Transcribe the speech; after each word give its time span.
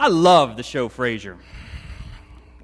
I 0.00 0.06
love 0.06 0.56
the 0.56 0.62
show 0.62 0.88
Frasier. 0.88 1.36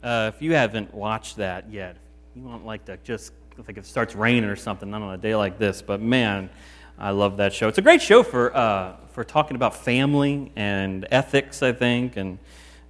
Uh, 0.00 0.30
if 0.32 0.40
you 0.40 0.54
haven't 0.54 0.94
watched 0.94 1.38
that 1.38 1.68
yet, 1.68 1.96
you 2.36 2.42
want 2.42 2.64
like 2.64 2.84
to 2.84 2.96
just 2.98 3.32
like 3.66 3.76
it 3.76 3.84
starts 3.86 4.14
raining 4.14 4.44
or 4.44 4.54
something, 4.54 4.88
not 4.88 5.02
on 5.02 5.12
a 5.12 5.18
day 5.18 5.34
like 5.34 5.58
this. 5.58 5.82
But 5.82 6.00
man, 6.00 6.48
I 6.96 7.10
love 7.10 7.38
that 7.38 7.52
show. 7.52 7.66
It's 7.66 7.78
a 7.78 7.82
great 7.82 8.00
show 8.00 8.22
for 8.22 8.56
uh, 8.56 8.94
for 9.10 9.24
talking 9.24 9.56
about 9.56 9.74
family 9.74 10.52
and 10.54 11.08
ethics, 11.10 11.60
I 11.60 11.72
think, 11.72 12.16
and 12.16 12.38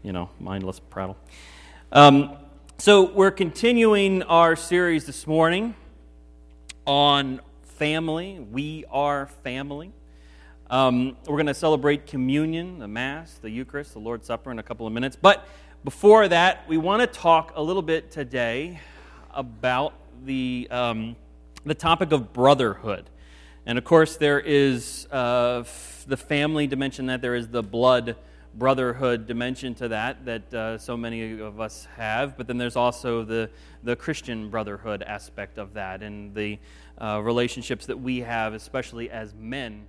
you 0.02 0.12
know, 0.12 0.28
mindless 0.38 0.78
prattle. 0.78 1.16
Um, 1.90 2.36
so 2.76 3.10
we're 3.12 3.30
continuing 3.30 4.24
our 4.24 4.56
series 4.56 5.06
this 5.06 5.26
morning 5.26 5.74
on 6.86 7.40
family. 7.62 8.40
We 8.40 8.84
are 8.90 9.26
family. 9.42 9.94
Um, 10.70 11.18
we're 11.26 11.36
going 11.36 11.46
to 11.46 11.54
celebrate 11.54 12.06
communion, 12.06 12.78
the 12.78 12.88
Mass, 12.88 13.34
the 13.34 13.50
Eucharist, 13.50 13.92
the 13.92 13.98
Lord's 13.98 14.26
Supper 14.26 14.50
in 14.50 14.58
a 14.58 14.62
couple 14.62 14.86
of 14.86 14.94
minutes. 14.94 15.14
But 15.14 15.46
before 15.84 16.26
that, 16.28 16.66
we 16.66 16.78
want 16.78 17.02
to 17.02 17.06
talk 17.06 17.52
a 17.54 17.62
little 17.62 17.82
bit 17.82 18.10
today 18.10 18.80
about 19.30 19.92
the, 20.24 20.66
um, 20.70 21.16
the 21.66 21.74
topic 21.74 22.12
of 22.12 22.32
brotherhood. 22.32 23.10
And 23.66 23.76
of 23.76 23.84
course, 23.84 24.16
there 24.16 24.40
is 24.40 25.06
uh, 25.12 25.64
f- 25.66 26.06
the 26.08 26.16
family 26.16 26.66
dimension 26.66 27.06
that 27.06 27.20
there 27.20 27.34
is 27.34 27.48
the 27.48 27.62
blood 27.62 28.16
brotherhood 28.56 29.26
dimension 29.26 29.74
to 29.74 29.88
that 29.88 30.24
that 30.24 30.54
uh, 30.54 30.78
so 30.78 30.96
many 30.96 31.40
of 31.40 31.60
us 31.60 31.86
have. 31.96 32.38
But 32.38 32.46
then 32.46 32.56
there's 32.56 32.76
also 32.76 33.22
the, 33.22 33.50
the 33.82 33.96
Christian 33.96 34.48
brotherhood 34.48 35.02
aspect 35.02 35.58
of 35.58 35.74
that 35.74 36.02
and 36.02 36.34
the 36.34 36.58
uh, 36.96 37.20
relationships 37.22 37.84
that 37.86 38.00
we 38.00 38.20
have, 38.20 38.54
especially 38.54 39.10
as 39.10 39.34
men 39.34 39.86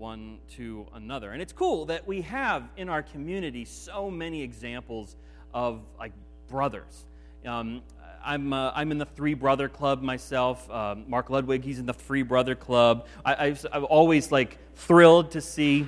one 0.00 0.38
to 0.56 0.86
another. 0.94 1.32
And 1.32 1.42
it's 1.42 1.52
cool 1.52 1.84
that 1.84 2.06
we 2.06 2.22
have 2.22 2.64
in 2.78 2.88
our 2.88 3.02
community 3.02 3.66
so 3.66 4.10
many 4.10 4.42
examples 4.42 5.14
of 5.52 5.82
like 5.98 6.12
brothers. 6.48 7.04
Um, 7.46 7.82
I'm, 8.24 8.52
uh, 8.52 8.72
I'm 8.74 8.90
in 8.92 8.98
the 8.98 9.04
Three 9.04 9.34
Brother 9.34 9.68
Club 9.68 10.02
myself. 10.02 10.68
Uh, 10.70 10.96
Mark 11.06 11.30
Ludwig, 11.30 11.62
he's 11.62 11.78
in 11.78 11.86
the 11.86 11.94
Three 11.94 12.22
Brother 12.22 12.54
Club. 12.54 13.06
I, 13.24 13.46
I've, 13.46 13.66
I've 13.72 13.84
always 13.84 14.32
like 14.32 14.58
thrilled 14.74 15.30
to 15.32 15.40
see 15.40 15.86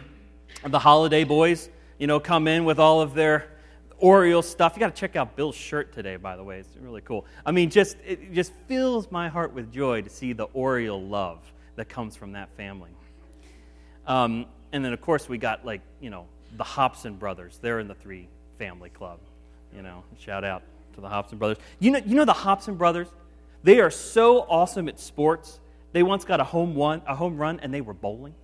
the 0.67 0.79
Holiday 0.79 1.25
Boys, 1.25 1.71
you 1.99 2.07
know, 2.07 2.21
come 2.21 2.47
in 2.47 2.65
with 2.65 2.79
all 2.79 3.01
of 3.01 3.15
their 3.15 3.49
Oriole 3.99 4.43
stuff. 4.43 4.75
You 4.77 4.81
got 4.81 4.95
to 4.95 5.01
check 5.01 5.17
out 5.17 5.37
Bill's 5.37 5.55
shirt 5.55 5.93
today, 5.93 6.17
by 6.17 6.37
the 6.37 6.45
way. 6.45 6.59
It's 6.59 6.77
really 6.81 7.01
cool. 7.01 7.25
I 7.47 7.53
mean, 7.53 7.71
just 7.71 7.97
it 8.05 8.33
just 8.33 8.53
fills 8.67 9.11
my 9.11 9.29
heart 9.29 9.55
with 9.55 9.73
joy 9.73 10.03
to 10.03 10.11
see 10.11 10.33
the 10.33 10.45
Oriole 10.53 11.03
love 11.03 11.41
that 11.77 11.89
comes 11.89 12.17
from 12.17 12.33
that 12.33 12.51
family. 12.57 12.91
Um, 14.07 14.47
and 14.73 14.85
then, 14.85 14.93
of 14.93 15.01
course, 15.01 15.29
we 15.29 15.39
got 15.39 15.65
like, 15.65 15.81
you 16.01 16.11
know, 16.11 16.27
the 16.57 16.65
Hobson 16.65 17.15
brothers. 17.15 17.59
They're 17.61 17.81
in 17.81 17.89
the 17.89 17.95
three 17.95 18.29
family 18.59 18.91
club. 18.91 19.19
You 19.75 19.83
know, 19.83 20.05
shout 20.19 20.45
out 20.45 20.63
to 20.95 21.01
the 21.01 21.09
Hobson 21.09 21.39
brothers. 21.39 21.59
You 21.79 21.93
know, 21.93 22.01
you 22.05 22.15
know 22.15 22.25
the 22.25 22.33
Hobson 22.33 22.75
brothers? 22.75 23.09
They 23.63 23.81
are 23.81 23.91
so 23.91 24.41
awesome 24.43 24.89
at 24.89 24.99
sports. 24.99 25.61
They 25.93 26.03
once 26.03 26.25
got 26.25 26.41
a 26.41 26.45
home, 26.45 26.75
one, 26.75 27.03
a 27.07 27.15
home 27.15 27.37
run 27.37 27.61
and 27.61 27.73
they 27.73 27.81
were 27.81 27.95
bowling. 27.95 28.35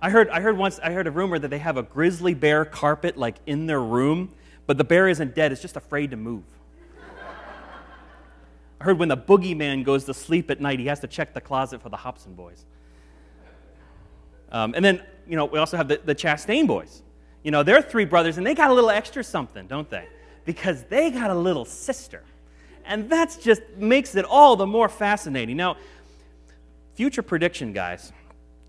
I 0.00 0.10
heard, 0.10 0.28
I 0.28 0.40
heard 0.40 0.58
once, 0.58 0.78
I 0.82 0.92
heard 0.92 1.06
a 1.06 1.10
rumor 1.10 1.38
that 1.38 1.48
they 1.48 1.58
have 1.58 1.78
a 1.78 1.82
grizzly 1.82 2.34
bear 2.34 2.66
carpet 2.66 3.16
like 3.16 3.36
in 3.46 3.66
their 3.66 3.80
room, 3.80 4.32
but 4.66 4.76
the 4.76 4.84
bear 4.84 5.08
isn't 5.08 5.34
dead, 5.34 5.50
it's 5.50 5.62
just 5.62 5.76
afraid 5.76 6.10
to 6.10 6.16
move. 6.18 6.44
I 8.80 8.84
heard 8.84 8.98
when 8.98 9.08
the 9.08 9.16
boogeyman 9.16 9.82
goes 9.82 10.04
to 10.04 10.12
sleep 10.12 10.50
at 10.50 10.60
night, 10.60 10.78
he 10.78 10.86
has 10.86 11.00
to 11.00 11.06
check 11.06 11.32
the 11.32 11.40
closet 11.40 11.80
for 11.80 11.88
the 11.88 11.96
Hobson 11.96 12.34
boys. 12.34 12.66
Um, 14.52 14.74
and 14.74 14.84
then, 14.84 15.02
you 15.26 15.36
know, 15.36 15.46
we 15.46 15.58
also 15.58 15.76
have 15.76 15.88
the, 15.88 16.00
the 16.04 16.14
Chastain 16.14 16.66
boys. 16.66 17.02
You 17.42 17.50
know, 17.50 17.62
they're 17.62 17.82
three 17.82 18.04
brothers, 18.04 18.38
and 18.38 18.46
they 18.46 18.54
got 18.54 18.70
a 18.70 18.74
little 18.74 18.90
extra 18.90 19.22
something, 19.22 19.66
don't 19.66 19.88
they? 19.90 20.06
Because 20.44 20.84
they 20.84 21.10
got 21.10 21.30
a 21.30 21.34
little 21.34 21.64
sister. 21.64 22.22
And 22.84 23.10
that 23.10 23.36
just 23.40 23.62
makes 23.76 24.14
it 24.14 24.24
all 24.24 24.56
the 24.56 24.66
more 24.66 24.88
fascinating. 24.88 25.56
Now, 25.56 25.76
future 26.94 27.22
prediction, 27.22 27.72
guys. 27.72 28.12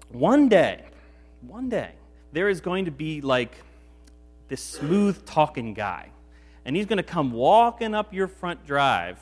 One 0.10 0.50
day, 0.50 0.84
one 1.42 1.70
day, 1.70 1.92
there 2.32 2.50
is 2.50 2.62
going 2.62 2.86
to 2.86 2.92
be 2.92 3.22
like 3.22 3.52
this 4.48 4.62
smooth 4.62 5.26
talking 5.26 5.74
guy. 5.74 6.10
And 6.66 6.76
he's 6.76 6.86
going 6.86 6.98
to 6.98 7.04
come 7.04 7.32
walking 7.32 7.94
up 7.94 8.14
your 8.14 8.28
front 8.28 8.66
drive 8.66 9.20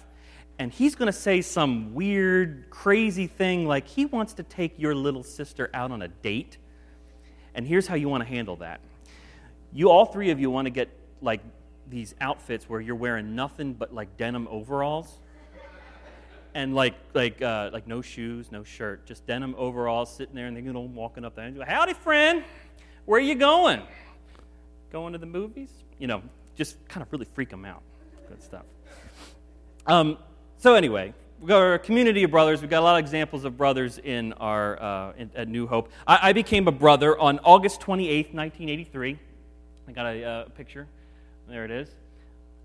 and 0.60 0.72
he's 0.72 0.96
going 0.96 1.08
to 1.08 1.18
say 1.18 1.42
some 1.42 1.94
weird, 1.94 2.70
crazy 2.70 3.28
thing 3.28 3.66
like 3.68 3.88
he 3.88 4.06
wants 4.06 4.34
to 4.34 4.44
take 4.44 4.78
your 4.78 4.94
little 4.94 5.24
sister 5.24 5.70
out 5.74 5.92
on 5.92 6.02
a 6.02 6.08
date. 6.08 6.58
And 7.56 7.68
here's 7.68 7.88
how 7.88 7.96
you 7.96 8.10
want 8.10 8.24
to 8.24 8.30
handle 8.30 8.58
that. 8.58 8.82
You, 9.72 9.90
all 9.90 10.06
three 10.06 10.30
of 10.30 10.40
you, 10.40 10.50
want 10.50 10.66
to 10.66 10.72
get 10.72 10.90
like 11.22 11.42
these 11.90 12.16
outfits 12.22 12.70
where 12.70 12.80
you're 12.80 12.96
wearing 12.96 13.36
nothing 13.36 13.74
but 13.74 13.94
like 13.94 14.18
denim 14.18 14.48
overalls 14.50 15.20
and 16.56 16.76
like 16.76 16.94
like 17.14 17.42
uh, 17.42 17.70
like 17.74 17.88
no 17.88 18.02
shoes, 18.02 18.52
no 18.52 18.64
shirt, 18.64 19.06
just 19.06 19.26
denim 19.26 19.56
overalls, 19.58 20.16
sitting 20.16 20.36
there, 20.36 20.48
and 20.48 20.56
they're 20.56 20.64
you 20.64 20.74
know, 20.74 20.82
walking 20.82 21.26
up 21.26 21.36
there 21.36 21.46
and 21.46 21.56
go, 21.56 21.64
"Howdy, 21.66 21.94
friend, 21.94 22.44
where 23.06 23.20
are 23.20 23.24
you 23.24 23.36
going? 23.36 23.82
Going 24.92 25.14
to 25.14 25.20
the 25.20 25.26
movies? 25.26 25.72
You 25.98 26.08
know, 26.08 26.22
just 26.56 26.88
kind 26.88 27.02
of 27.02 27.12
really 27.12 27.26
freak 27.34 27.50
them 27.50 27.66
out. 27.66 27.82
Good 28.30 28.44
stuff." 28.44 28.66
Um, 29.88 30.18
so, 30.64 30.76
anyway, 30.76 31.14
we've 31.42 31.50
got 31.50 31.62
our 31.62 31.78
community 31.78 32.24
of 32.24 32.32
brothers. 32.32 32.62
We've 32.62 32.70
got 32.70 32.80
a 32.80 32.86
lot 32.86 32.96
of 32.96 33.00
examples 33.00 33.44
of 33.44 33.58
brothers 33.58 33.98
in 33.98 34.32
our, 34.32 34.82
uh, 34.82 35.14
in, 35.18 35.30
at 35.36 35.50
New 35.50 35.68
Hope. 35.68 35.92
I, 36.08 36.30
I, 36.30 36.32
became 36.32 36.70
a 36.70 36.72
brother 36.72 37.20
on 37.20 37.40
August 37.40 37.82
28th, 37.82 38.34
1983. 38.34 39.20
I 39.90 39.92
got 39.92 40.06
a 40.06 40.24
uh, 40.24 40.46
picture. 40.56 40.88
There 41.50 41.66
it 41.66 41.72
is. 41.72 41.90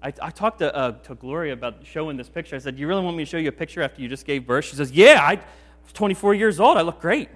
I, 0.01 0.13
I 0.23 0.31
talked 0.31 0.61
to, 0.61 0.73
uh, 0.73 0.93
to 0.93 1.17
Gloria 1.17 1.55
about 1.55 1.85
showing 1.85 2.17
this 2.17 2.29
picture. 2.29 2.55
I 2.55 2.61
said, 2.61 2.77
Do 2.77 2.83
you 2.83 2.87
really 2.87 3.03
want 3.03 3.17
me 3.17 3.25
to 3.25 3.29
show 3.29 3.37
you 3.37 3.49
a 3.49 3.51
picture 3.51 3.83
after 3.83 4.01
you 4.01 4.07
just 4.07 4.25
gave 4.25 4.47
birth? 4.47 4.67
She 4.67 4.77
says, 4.77 4.93
Yeah, 4.93 5.19
I 5.21 5.35
was 5.83 5.93
24 5.95 6.35
years 6.35 6.61
old. 6.61 6.79
I 6.79 6.83
look 6.83 7.01
great. 7.01 7.29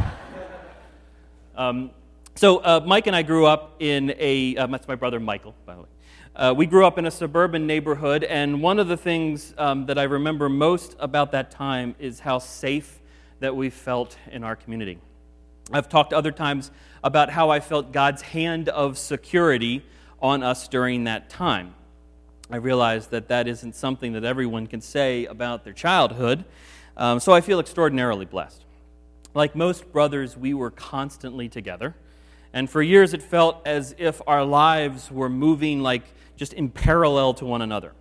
um, 1.56 1.90
so, 2.34 2.58
uh, 2.58 2.80
Mike 2.86 3.06
and 3.06 3.16
I 3.16 3.22
grew 3.22 3.46
up 3.46 3.76
in 3.80 4.14
a, 4.18 4.56
um, 4.56 4.70
that's 4.70 4.88
my 4.88 4.94
brother 4.94 5.20
Michael, 5.20 5.54
by 5.66 5.74
the 5.74 5.80
way. 5.82 5.88
Uh, 6.34 6.54
we 6.56 6.64
grew 6.64 6.86
up 6.86 6.96
in 6.96 7.06
a 7.06 7.10
suburban 7.10 7.66
neighborhood, 7.66 8.22
and 8.24 8.62
one 8.62 8.78
of 8.78 8.88
the 8.88 8.96
things 8.96 9.52
um, 9.58 9.84
that 9.86 9.98
I 9.98 10.04
remember 10.04 10.48
most 10.48 10.96
about 11.00 11.32
that 11.32 11.50
time 11.50 11.94
is 11.98 12.20
how 12.20 12.38
safe 12.38 13.00
that 13.40 13.54
we 13.54 13.68
felt 13.68 14.16
in 14.30 14.44
our 14.44 14.54
community. 14.54 14.98
I've 15.72 15.88
talked 15.88 16.12
other 16.12 16.30
times 16.30 16.70
about 17.02 17.30
how 17.30 17.50
I 17.50 17.60
felt 17.60 17.92
God's 17.92 18.22
hand 18.22 18.68
of 18.68 18.96
security 18.96 19.84
on 20.22 20.42
us 20.42 20.68
during 20.68 21.04
that 21.04 21.30
time. 21.30 21.74
I 22.50 22.56
realize 22.56 23.08
that 23.08 23.28
that 23.28 23.48
isn't 23.48 23.74
something 23.74 24.12
that 24.12 24.24
everyone 24.24 24.66
can 24.66 24.80
say 24.80 25.26
about 25.26 25.64
their 25.64 25.72
childhood, 25.72 26.44
um, 26.96 27.18
so 27.20 27.32
I 27.32 27.40
feel 27.40 27.60
extraordinarily 27.60 28.24
blessed. 28.24 28.64
Like 29.34 29.54
most 29.56 29.92
brothers, 29.92 30.36
we 30.36 30.54
were 30.54 30.70
constantly 30.70 31.48
together. 31.48 31.94
And 32.52 32.68
for 32.68 32.82
years, 32.82 33.14
it 33.14 33.22
felt 33.22 33.64
as 33.64 33.94
if 33.98 34.20
our 34.26 34.44
lives 34.44 35.10
were 35.10 35.28
moving 35.28 35.80
like 35.80 36.02
just 36.36 36.52
in 36.52 36.68
parallel 36.68 37.34
to 37.34 37.44
one 37.44 37.62
another. 37.62 37.92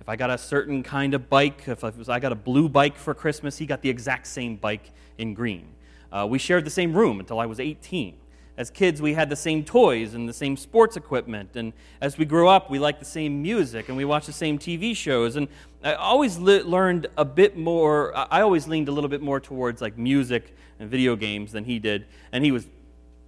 If 0.00 0.08
I 0.08 0.16
got 0.16 0.30
a 0.30 0.38
certain 0.38 0.82
kind 0.82 1.12
of 1.12 1.28
bike, 1.28 1.64
if 1.66 1.84
I 1.84 2.20
got 2.20 2.32
a 2.32 2.36
blue 2.36 2.68
bike 2.68 2.96
for 2.96 3.12
Christmas, 3.14 3.58
he 3.58 3.66
got 3.66 3.82
the 3.82 3.90
exact 3.90 4.26
same 4.26 4.56
bike 4.56 4.90
in 5.18 5.34
green. 5.34 5.66
Uh, 6.10 6.26
we 6.28 6.38
shared 6.38 6.64
the 6.64 6.70
same 6.70 6.94
room 6.94 7.20
until 7.20 7.38
I 7.38 7.46
was 7.46 7.60
18. 7.60 8.16
As 8.56 8.70
kids, 8.70 9.00
we 9.00 9.14
had 9.14 9.30
the 9.30 9.36
same 9.36 9.64
toys 9.64 10.14
and 10.14 10.28
the 10.28 10.32
same 10.32 10.56
sports 10.56 10.96
equipment. 10.96 11.56
And 11.56 11.72
as 12.00 12.18
we 12.18 12.24
grew 12.24 12.48
up, 12.48 12.70
we 12.70 12.78
liked 12.78 12.98
the 12.98 13.06
same 13.06 13.40
music 13.40 13.88
and 13.88 13.96
we 13.96 14.04
watched 14.04 14.26
the 14.26 14.32
same 14.32 14.58
TV 14.58 14.94
shows. 14.94 15.36
And 15.36 15.48
I 15.82 15.94
always 15.94 16.38
le- 16.38 16.64
learned 16.64 17.06
a 17.16 17.24
bit 17.24 17.56
more, 17.56 18.14
I 18.16 18.40
always 18.40 18.66
leaned 18.68 18.88
a 18.88 18.92
little 18.92 19.08
bit 19.08 19.22
more 19.22 19.40
towards 19.40 19.80
like 19.80 19.96
music 19.96 20.54
and 20.78 20.90
video 20.90 21.16
games 21.16 21.52
than 21.52 21.64
he 21.64 21.78
did. 21.78 22.06
And 22.32 22.44
he 22.44 22.52
was 22.52 22.66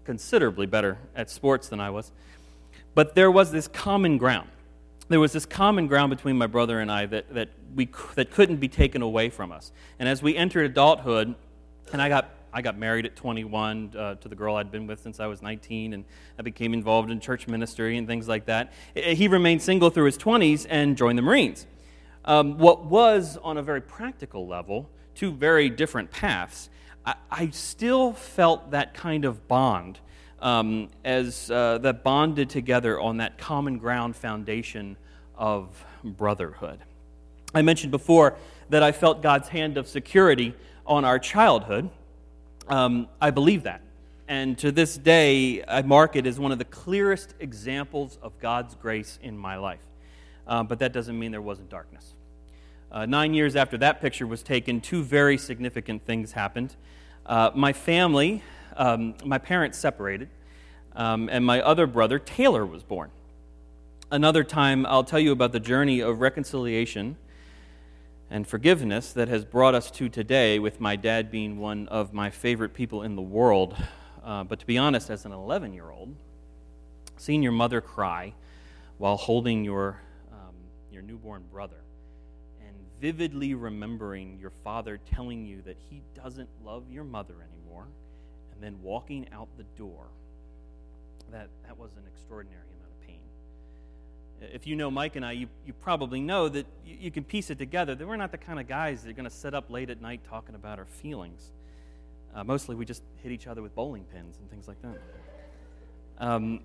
considerably 0.04 0.66
better 0.66 0.98
at 1.14 1.30
sports 1.30 1.68
than 1.68 1.80
I 1.80 1.90
was. 1.90 2.12
But 2.94 3.14
there 3.14 3.30
was 3.30 3.52
this 3.52 3.68
common 3.68 4.18
ground. 4.18 4.48
There 5.08 5.20
was 5.20 5.32
this 5.32 5.46
common 5.46 5.86
ground 5.86 6.10
between 6.10 6.36
my 6.36 6.46
brother 6.46 6.80
and 6.80 6.90
I 6.90 7.06
that, 7.06 7.34
that, 7.34 7.50
we, 7.74 7.88
that 8.14 8.30
couldn't 8.30 8.56
be 8.56 8.68
taken 8.68 9.02
away 9.02 9.30
from 9.30 9.52
us. 9.52 9.72
And 9.98 10.08
as 10.08 10.22
we 10.22 10.36
entered 10.36 10.66
adulthood, 10.70 11.34
and 11.92 12.00
I 12.00 12.08
got, 12.08 12.30
I 12.52 12.62
got 12.62 12.78
married 12.78 13.06
at 13.06 13.16
21 13.16 13.92
uh, 13.96 14.14
to 14.16 14.28
the 14.28 14.34
girl 14.34 14.56
I'd 14.56 14.70
been 14.70 14.86
with 14.86 15.00
since 15.00 15.20
I 15.20 15.26
was 15.26 15.42
19, 15.42 15.94
and 15.94 16.04
I 16.38 16.42
became 16.42 16.74
involved 16.74 17.10
in 17.10 17.20
church 17.20 17.48
ministry 17.48 17.96
and 17.96 18.06
things 18.06 18.28
like 18.28 18.46
that. 18.46 18.72
He 18.94 19.28
remained 19.28 19.62
single 19.62 19.90
through 19.90 20.06
his 20.06 20.18
20s 20.18 20.66
and 20.68 20.96
joined 20.96 21.18
the 21.18 21.22
Marines. 21.22 21.66
Um, 22.24 22.58
what 22.58 22.84
was, 22.84 23.36
on 23.42 23.56
a 23.56 23.62
very 23.62 23.80
practical 23.80 24.46
level, 24.46 24.88
two 25.14 25.32
very 25.32 25.68
different 25.68 26.10
paths, 26.10 26.70
I, 27.04 27.14
I 27.30 27.50
still 27.50 28.12
felt 28.12 28.70
that 28.72 28.94
kind 28.94 29.24
of 29.24 29.48
bond 29.48 29.98
um, 30.40 30.88
as 31.04 31.50
uh, 31.50 31.78
that 31.78 32.02
bonded 32.02 32.50
together 32.50 33.00
on 33.00 33.18
that 33.18 33.38
common 33.38 33.78
ground 33.78 34.16
foundation 34.16 34.96
of 35.36 35.84
brotherhood. 36.04 36.80
I 37.54 37.62
mentioned 37.62 37.90
before 37.90 38.36
that 38.70 38.82
I 38.82 38.92
felt 38.92 39.22
God's 39.22 39.48
hand 39.48 39.76
of 39.76 39.86
security 39.86 40.54
on 40.86 41.04
our 41.04 41.18
childhood. 41.18 41.90
Um, 42.68 43.08
I 43.20 43.30
believe 43.30 43.64
that. 43.64 43.82
and 44.28 44.56
to 44.58 44.72
this 44.72 44.96
day, 44.96 45.62
I 45.66 45.82
mark 45.82 46.16
it 46.16 46.26
as 46.26 46.38
one 46.38 46.52
of 46.52 46.58
the 46.58 46.64
clearest 46.64 47.34
examples 47.40 48.18
of 48.22 48.38
God's 48.38 48.74
grace 48.74 49.18
in 49.22 49.36
my 49.36 49.56
life. 49.56 49.80
Uh, 50.46 50.62
but 50.62 50.78
that 50.78 50.92
doesn't 50.92 51.18
mean 51.18 51.32
there 51.32 51.42
wasn't 51.42 51.68
darkness. 51.68 52.14
Uh, 52.92 53.06
nine 53.06 53.32
years 53.32 53.56
after 53.56 53.78
that 53.78 54.02
picture 54.02 54.26
was 54.26 54.42
taken, 54.42 54.78
two 54.78 55.02
very 55.02 55.38
significant 55.38 56.04
things 56.04 56.32
happened. 56.32 56.76
Uh, 57.24 57.50
my 57.54 57.72
family, 57.72 58.42
um, 58.76 59.14
my 59.24 59.38
parents 59.38 59.78
separated, 59.78 60.28
um, 60.94 61.30
and 61.32 61.42
my 61.42 61.62
other 61.62 61.86
brother, 61.86 62.18
Taylor, 62.18 62.66
was 62.66 62.82
born. 62.82 63.10
Another 64.10 64.44
time, 64.44 64.84
I'll 64.84 65.04
tell 65.04 65.18
you 65.18 65.32
about 65.32 65.52
the 65.52 65.60
journey 65.60 66.00
of 66.00 66.20
reconciliation 66.20 67.16
and 68.28 68.46
forgiveness 68.46 69.14
that 69.14 69.28
has 69.28 69.42
brought 69.42 69.74
us 69.74 69.90
to 69.92 70.10
today, 70.10 70.58
with 70.58 70.78
my 70.78 70.94
dad 70.94 71.30
being 71.30 71.58
one 71.58 71.88
of 71.88 72.12
my 72.12 72.28
favorite 72.28 72.74
people 72.74 73.04
in 73.04 73.16
the 73.16 73.22
world. 73.22 73.74
Uh, 74.22 74.44
but 74.44 74.58
to 74.60 74.66
be 74.66 74.76
honest, 74.76 75.08
as 75.08 75.24
an 75.24 75.32
11 75.32 75.72
year 75.72 75.90
old, 75.90 76.14
seeing 77.16 77.42
your 77.42 77.52
mother 77.52 77.80
cry 77.80 78.34
while 78.98 79.16
holding 79.16 79.64
your, 79.64 79.98
um, 80.30 80.54
your 80.90 81.00
newborn 81.00 81.42
brother 81.50 81.82
vividly 83.02 83.52
remembering 83.52 84.38
your 84.40 84.52
father 84.62 84.96
telling 85.12 85.44
you 85.44 85.60
that 85.62 85.76
he 85.90 86.00
doesn't 86.14 86.48
love 86.64 86.84
your 86.88 87.02
mother 87.02 87.34
anymore 87.34 87.88
and 88.54 88.62
then 88.62 88.80
walking 88.80 89.26
out 89.32 89.48
the 89.56 89.64
door, 89.76 90.04
that, 91.32 91.48
that 91.66 91.76
was 91.76 91.90
an 91.96 92.04
extraordinary 92.14 92.62
amount 92.62 92.92
of 92.92 93.06
pain. 93.08 93.18
if 94.54 94.68
you 94.68 94.76
know 94.76 94.88
Mike 94.88 95.16
and 95.16 95.26
I, 95.26 95.32
you, 95.32 95.48
you 95.66 95.72
probably 95.72 96.20
know 96.20 96.48
that 96.48 96.64
you, 96.86 96.96
you 97.00 97.10
can 97.10 97.24
piece 97.24 97.50
it 97.50 97.58
together 97.58 97.96
that 97.96 98.06
we're 98.06 98.16
not 98.16 98.30
the 98.30 98.38
kind 98.38 98.60
of 98.60 98.68
guys 98.68 99.02
that 99.02 99.10
are 99.10 99.14
going 99.14 99.28
to 99.28 99.34
sit 99.34 99.52
up 99.52 99.68
late 99.68 99.90
at 99.90 100.00
night 100.00 100.20
talking 100.28 100.54
about 100.54 100.78
our 100.78 100.86
feelings. 100.86 101.50
Uh, 102.32 102.44
mostly 102.44 102.76
we 102.76 102.84
just 102.84 103.02
hit 103.16 103.32
each 103.32 103.48
other 103.48 103.62
with 103.62 103.74
bowling 103.74 104.04
pins 104.04 104.38
and 104.38 104.48
things 104.48 104.68
like 104.68 104.80
that. 104.82 105.00
Um, 106.18 106.60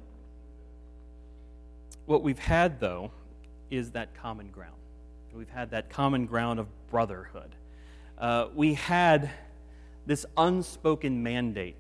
what 2.06 2.22
we've 2.22 2.38
had, 2.38 2.80
though, 2.80 3.10
is 3.72 3.92
that 3.92 4.14
common 4.14 4.50
ground. 4.50 4.76
We've 5.38 5.50
had 5.50 5.72
that 5.72 5.90
common 5.90 6.26
ground 6.26 6.60
of 6.60 6.68
brotherhood. 6.90 7.56
Uh, 8.18 8.48
we 8.56 8.74
had 8.74 9.30
this 10.06 10.26
unspoken 10.36 11.22
mandate 11.22 11.76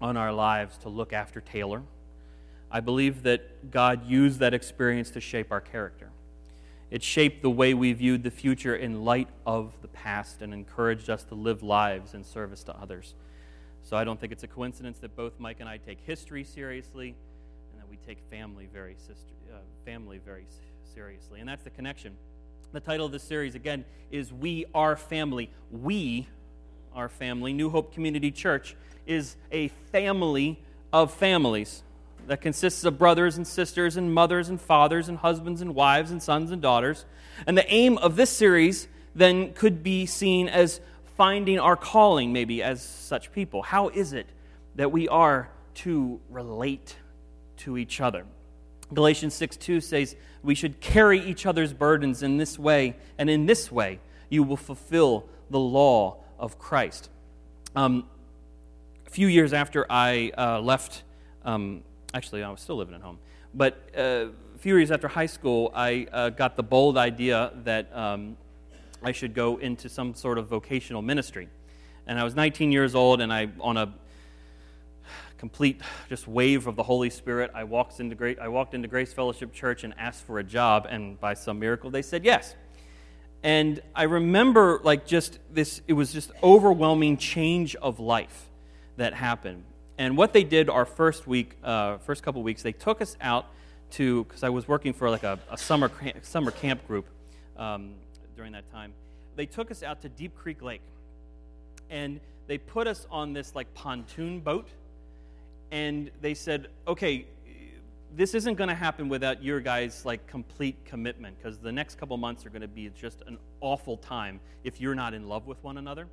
on 0.00 0.16
our 0.16 0.32
lives 0.32 0.78
to 0.78 0.88
look 0.88 1.12
after 1.12 1.40
Taylor 1.40 1.82
I 2.74 2.80
believe 2.80 3.22
that 3.22 3.70
God 3.70 4.04
used 4.04 4.40
that 4.40 4.52
experience 4.52 5.10
to 5.10 5.20
shape 5.20 5.52
our 5.52 5.60
character. 5.60 6.10
It 6.90 7.04
shaped 7.04 7.40
the 7.40 7.50
way 7.50 7.72
we 7.72 7.92
viewed 7.92 8.24
the 8.24 8.32
future 8.32 8.74
in 8.74 9.04
light 9.04 9.28
of 9.46 9.72
the 9.80 9.86
past 9.86 10.42
and 10.42 10.52
encouraged 10.52 11.08
us 11.08 11.22
to 11.26 11.36
live 11.36 11.62
lives 11.62 12.14
in 12.14 12.24
service 12.24 12.64
to 12.64 12.76
others. 12.76 13.14
So 13.84 13.96
I 13.96 14.02
don't 14.02 14.18
think 14.18 14.32
it's 14.32 14.42
a 14.42 14.48
coincidence 14.48 14.98
that 14.98 15.14
both 15.14 15.38
Mike 15.38 15.58
and 15.60 15.68
I 15.68 15.76
take 15.76 16.00
history 16.00 16.42
seriously 16.42 17.14
and 17.70 17.80
that 17.80 17.88
we 17.88 17.96
take 17.98 18.18
family 18.28 18.68
very, 18.72 18.96
sister, 18.96 19.34
uh, 19.52 19.58
family 19.84 20.18
very 20.18 20.46
seriously. 20.94 21.38
And 21.38 21.48
that's 21.48 21.62
the 21.62 21.70
connection. 21.70 22.16
The 22.74 22.80
title 22.80 23.06
of 23.06 23.12
this 23.12 23.22
series, 23.22 23.54
again, 23.54 23.84
is 24.10 24.32
We 24.32 24.64
Are 24.74 24.96
Family. 24.96 25.48
We 25.70 26.26
are 26.92 27.08
family. 27.08 27.52
New 27.52 27.70
Hope 27.70 27.94
Community 27.94 28.32
Church 28.32 28.74
is 29.06 29.36
a 29.52 29.68
family 29.92 30.60
of 30.92 31.14
families 31.14 31.84
that 32.26 32.40
consists 32.40 32.82
of 32.82 32.98
brothers 32.98 33.36
and 33.36 33.46
sisters 33.46 33.96
and 33.96 34.12
mothers 34.12 34.48
and 34.48 34.60
fathers 34.60 35.08
and 35.08 35.18
husbands 35.18 35.60
and 35.60 35.76
wives 35.76 36.10
and 36.10 36.20
sons 36.20 36.50
and 36.50 36.60
daughters. 36.60 37.04
And 37.46 37.56
the 37.56 37.72
aim 37.72 37.96
of 37.98 38.16
this 38.16 38.30
series 38.30 38.88
then 39.14 39.52
could 39.52 39.84
be 39.84 40.04
seen 40.04 40.48
as 40.48 40.80
finding 41.16 41.60
our 41.60 41.76
calling, 41.76 42.32
maybe, 42.32 42.60
as 42.60 42.82
such 42.82 43.30
people. 43.30 43.62
How 43.62 43.90
is 43.90 44.12
it 44.12 44.26
that 44.74 44.90
we 44.90 45.06
are 45.06 45.48
to 45.74 46.20
relate 46.28 46.96
to 47.58 47.78
each 47.78 48.00
other? 48.00 48.26
Galatians 48.92 49.34
6 49.34 49.56
2 49.56 49.80
says 49.80 50.16
we 50.42 50.54
should 50.54 50.80
carry 50.80 51.20
each 51.20 51.46
other's 51.46 51.72
burdens 51.72 52.22
in 52.22 52.36
this 52.36 52.58
way, 52.58 52.96
and 53.18 53.30
in 53.30 53.46
this 53.46 53.72
way 53.72 54.00
you 54.28 54.42
will 54.42 54.56
fulfill 54.56 55.26
the 55.50 55.60
law 55.60 56.18
of 56.38 56.58
Christ. 56.58 57.08
Um, 57.74 58.06
a 59.06 59.10
few 59.10 59.26
years 59.26 59.52
after 59.52 59.86
I 59.90 60.32
uh, 60.36 60.60
left 60.60 61.02
um, 61.44 61.82
Actually, 62.14 62.44
I 62.44 62.50
was 62.50 62.60
still 62.60 62.76
living 62.76 62.94
at 62.94 63.00
home. 63.00 63.18
But 63.54 63.90
uh, 63.98 64.26
a 64.54 64.58
few 64.58 64.76
years 64.76 64.92
after 64.92 65.08
high 65.08 65.26
school, 65.26 65.72
I 65.74 66.06
uh, 66.12 66.30
got 66.30 66.54
the 66.54 66.62
bold 66.62 66.96
idea 66.96 67.50
that 67.64 67.94
um, 67.94 68.36
I 69.02 69.10
should 69.10 69.34
go 69.34 69.56
into 69.56 69.88
some 69.88 70.14
sort 70.14 70.38
of 70.38 70.46
vocational 70.46 71.02
ministry. 71.02 71.48
And 72.06 72.16
I 72.16 72.22
was 72.22 72.36
19 72.36 72.70
years 72.70 72.94
old, 72.94 73.20
and 73.20 73.32
I, 73.32 73.48
on 73.60 73.76
a 73.76 73.92
complete 75.44 75.80
just 76.08 76.26
wave 76.26 76.66
of 76.66 76.74
the 76.74 76.82
Holy 76.82 77.10
Spirit, 77.10 77.50
I 77.54 77.64
walked 77.64 78.00
into, 78.00 78.14
Great, 78.14 78.38
I 78.38 78.48
walked 78.48 78.72
into 78.74 78.88
Grace 78.88 79.12
Fellowship 79.12 79.52
Church 79.52 79.84
and 79.84 79.92
asked 79.98 80.24
for 80.24 80.38
a 80.38 80.44
job, 80.44 80.86
and 80.88 81.20
by 81.20 81.34
some 81.34 81.58
miracle, 81.58 81.90
they 81.90 82.02
said 82.02 82.24
yes. 82.24 82.54
And 83.42 83.82
I 83.94 84.04
remember, 84.04 84.80
like, 84.82 85.06
just 85.06 85.38
this, 85.52 85.82
it 85.86 85.92
was 85.92 86.12
just 86.12 86.30
overwhelming 86.42 87.18
change 87.18 87.76
of 87.76 88.00
life 88.00 88.48
that 88.96 89.12
happened 89.12 89.64
and 89.98 90.16
what 90.16 90.32
they 90.32 90.44
did 90.44 90.68
our 90.68 90.84
first 90.84 91.26
week, 91.26 91.56
uh, 91.62 91.98
first 91.98 92.22
couple 92.22 92.42
weeks, 92.42 92.62
they 92.62 92.72
took 92.72 93.00
us 93.00 93.16
out 93.20 93.46
to, 93.92 94.24
because 94.24 94.42
I 94.42 94.48
was 94.48 94.66
working 94.66 94.92
for 94.92 95.08
like 95.08 95.22
a, 95.22 95.38
a 95.50 95.56
summer, 95.56 95.90
summer 96.22 96.50
camp 96.50 96.86
group 96.88 97.06
um, 97.56 97.94
during 98.36 98.52
that 98.52 98.70
time. 98.72 98.92
They 99.36 99.46
took 99.46 99.70
us 99.70 99.82
out 99.82 100.02
to 100.02 100.08
Deep 100.08 100.34
Creek 100.36 100.62
Lake. 100.62 100.82
And 101.90 102.18
they 102.46 102.58
put 102.58 102.86
us 102.86 103.06
on 103.10 103.32
this 103.32 103.54
like 103.54 103.72
pontoon 103.74 104.40
boat. 104.40 104.68
And 105.74 106.12
they 106.20 106.34
said, 106.34 106.68
okay, 106.86 107.26
this 108.14 108.32
isn't 108.34 108.54
going 108.54 108.68
to 108.68 108.76
happen 108.76 109.08
without 109.08 109.42
your 109.42 109.58
guys' 109.58 110.04
like 110.04 110.24
complete 110.28 110.76
commitment 110.84 111.36
because 111.36 111.58
the 111.58 111.72
next 111.72 111.98
couple 111.98 112.16
months 112.16 112.46
are 112.46 112.50
going 112.50 112.62
to 112.62 112.68
be 112.68 112.88
just 112.90 113.22
an 113.26 113.38
awful 113.60 113.96
time 113.96 114.38
if 114.62 114.80
you're 114.80 114.94
not 114.94 115.14
in 115.14 115.28
love 115.28 115.48
with 115.48 115.60
one 115.64 115.76
another. 115.76 116.06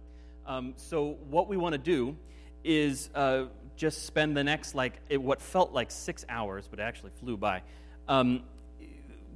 Um, 0.48 0.74
so 0.78 1.16
what 1.30 1.48
we 1.48 1.58
want 1.58 1.74
to 1.74 1.78
do 1.78 2.16
is 2.63 3.12
uh, 3.13 3.44
just 3.75 4.08
spend 4.08 4.36
the 4.36 4.44
next, 4.44 4.74
like, 4.74 5.00
it, 5.10 5.22
what 5.22 5.40
felt 5.40 5.74
like 5.74 5.92
six 5.92 6.25
hours, 6.28 6.68
but 6.68 6.80
it 6.80 6.81
actually 6.81 7.12
flew 7.19 7.38
by, 7.38 7.62
um, 8.08 8.42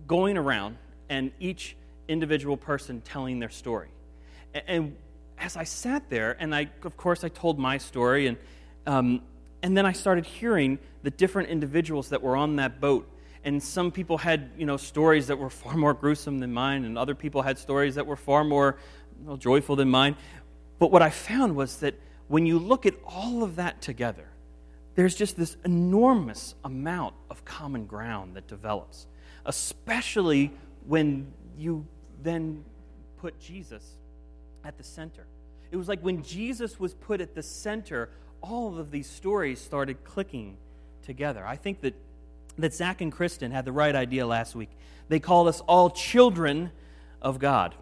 going 0.08 0.40
around 0.40 0.76
and 1.08 1.32
each 1.40 1.78
individual 2.08 2.58
person 2.58 3.00
telling 3.02 3.38
their 3.38 3.52
story. 3.52 3.90
And, 4.56 4.64
and, 4.68 4.96
as 5.38 5.56
I 5.56 5.66
sat 5.66 6.10
there, 6.10 6.36
and 6.40 6.56
I, 6.56 6.72
of 6.84 6.98
course, 6.98 7.24
I 7.24 7.30
told 7.30 7.60
my 7.60 7.78
story, 7.78 8.26
and, 8.26 8.38
um, 8.88 9.22
and 9.62 9.76
then 9.76 9.86
I 9.86 9.92
started 9.94 10.26
hearing 10.26 10.80
the 11.04 11.12
different 11.12 11.50
individuals 11.50 12.10
that 12.10 12.22
were 12.22 12.36
on 12.36 12.58
that 12.58 12.80
boat. 12.80 13.10
And 13.44 13.62
some 13.62 13.92
people 13.92 14.18
had, 14.18 14.52
you 14.58 14.66
know, 14.66 14.78
stories 14.78 15.28
that 15.28 15.38
were 15.38 15.50
far 15.62 15.76
more 15.76 15.94
gruesome 15.94 16.40
than 16.40 16.54
mine, 16.54 16.86
and 16.86 16.98
other 16.98 17.16
people 17.16 17.42
had 17.42 17.58
stories 17.58 17.96
that 17.96 18.06
were 18.06 18.16
far 18.16 18.44
more 18.44 18.78
well, 19.24 19.38
joyful 19.38 19.76
than 19.76 19.90
mine. 19.90 20.16
But 20.80 20.92
what 20.92 21.02
I 21.02 21.10
found 21.10 21.56
was 21.56 21.78
that 21.78 21.96
when 22.28 22.46
you 22.46 22.60
look 22.60 22.86
at 22.86 22.96
all 23.06 23.44
of 23.44 23.56
that 23.58 23.82
together, 23.82 24.28
there's 24.96 25.16
just 25.16 25.36
this 25.36 25.58
enormous 25.66 26.56
amount 26.64 27.16
of 27.30 27.46
common 27.46 27.86
ground 27.86 28.36
that 28.36 28.48
develops, 28.48 29.08
especially 29.46 30.52
when 30.88 31.32
you 31.58 31.86
then 32.24 32.64
put 33.18 33.40
Jesus 33.40 33.98
at 34.64 34.78
the 34.78 34.84
center. 34.84 35.28
It 35.72 35.78
was 35.78 35.88
like 35.88 36.02
when 36.02 36.24
Jesus 36.24 36.80
was 36.80 36.94
put 36.94 37.22
at 37.22 37.36
the 37.36 37.44
center, 37.44 38.10
all 38.42 38.78
of 38.78 38.92
these 38.92 39.10
stories 39.10 39.60
started 39.60 40.04
clicking 40.04 40.58
together. 41.04 41.46
I 41.46 41.56
think 41.56 41.82
that, 41.82 41.96
that 42.58 42.74
Zach 42.74 43.02
and 43.02 43.12
Kristen 43.12 43.52
had 43.52 43.66
the 43.66 43.72
right 43.72 43.96
idea 43.96 44.26
last 44.26 44.56
week. 44.56 44.70
They 45.08 45.20
called 45.20 45.48
us 45.48 45.62
all 45.62 45.90
children 45.90 46.72
of 47.22 47.40
God. 47.40 47.76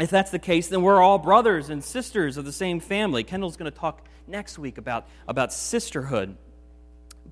If 0.00 0.10
that's 0.10 0.30
the 0.30 0.38
case, 0.38 0.68
then 0.68 0.82
we're 0.82 1.00
all 1.00 1.18
brothers 1.18 1.70
and 1.70 1.82
sisters 1.82 2.36
of 2.36 2.44
the 2.44 2.52
same 2.52 2.80
family. 2.80 3.22
Kendall's 3.22 3.56
going 3.56 3.70
to 3.70 3.78
talk 3.78 4.06
next 4.26 4.58
week 4.58 4.78
about, 4.78 5.06
about 5.28 5.52
sisterhood. 5.52 6.36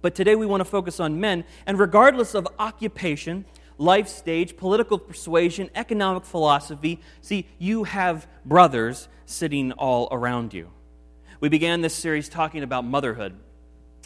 But 0.00 0.14
today 0.14 0.36
we 0.36 0.46
want 0.46 0.60
to 0.60 0.64
focus 0.64 1.00
on 1.00 1.20
men, 1.20 1.44
and 1.66 1.78
regardless 1.78 2.34
of 2.34 2.46
occupation, 2.58 3.44
life 3.78 4.08
stage, 4.08 4.56
political 4.56 4.98
persuasion, 4.98 5.70
economic 5.74 6.24
philosophy, 6.24 7.00
see, 7.20 7.48
you 7.58 7.84
have 7.84 8.26
brothers 8.44 9.08
sitting 9.26 9.72
all 9.72 10.08
around 10.10 10.54
you. 10.54 10.70
We 11.42 11.48
began 11.48 11.80
this 11.80 11.92
series 11.92 12.28
talking 12.28 12.62
about 12.62 12.84
motherhood, 12.84 13.34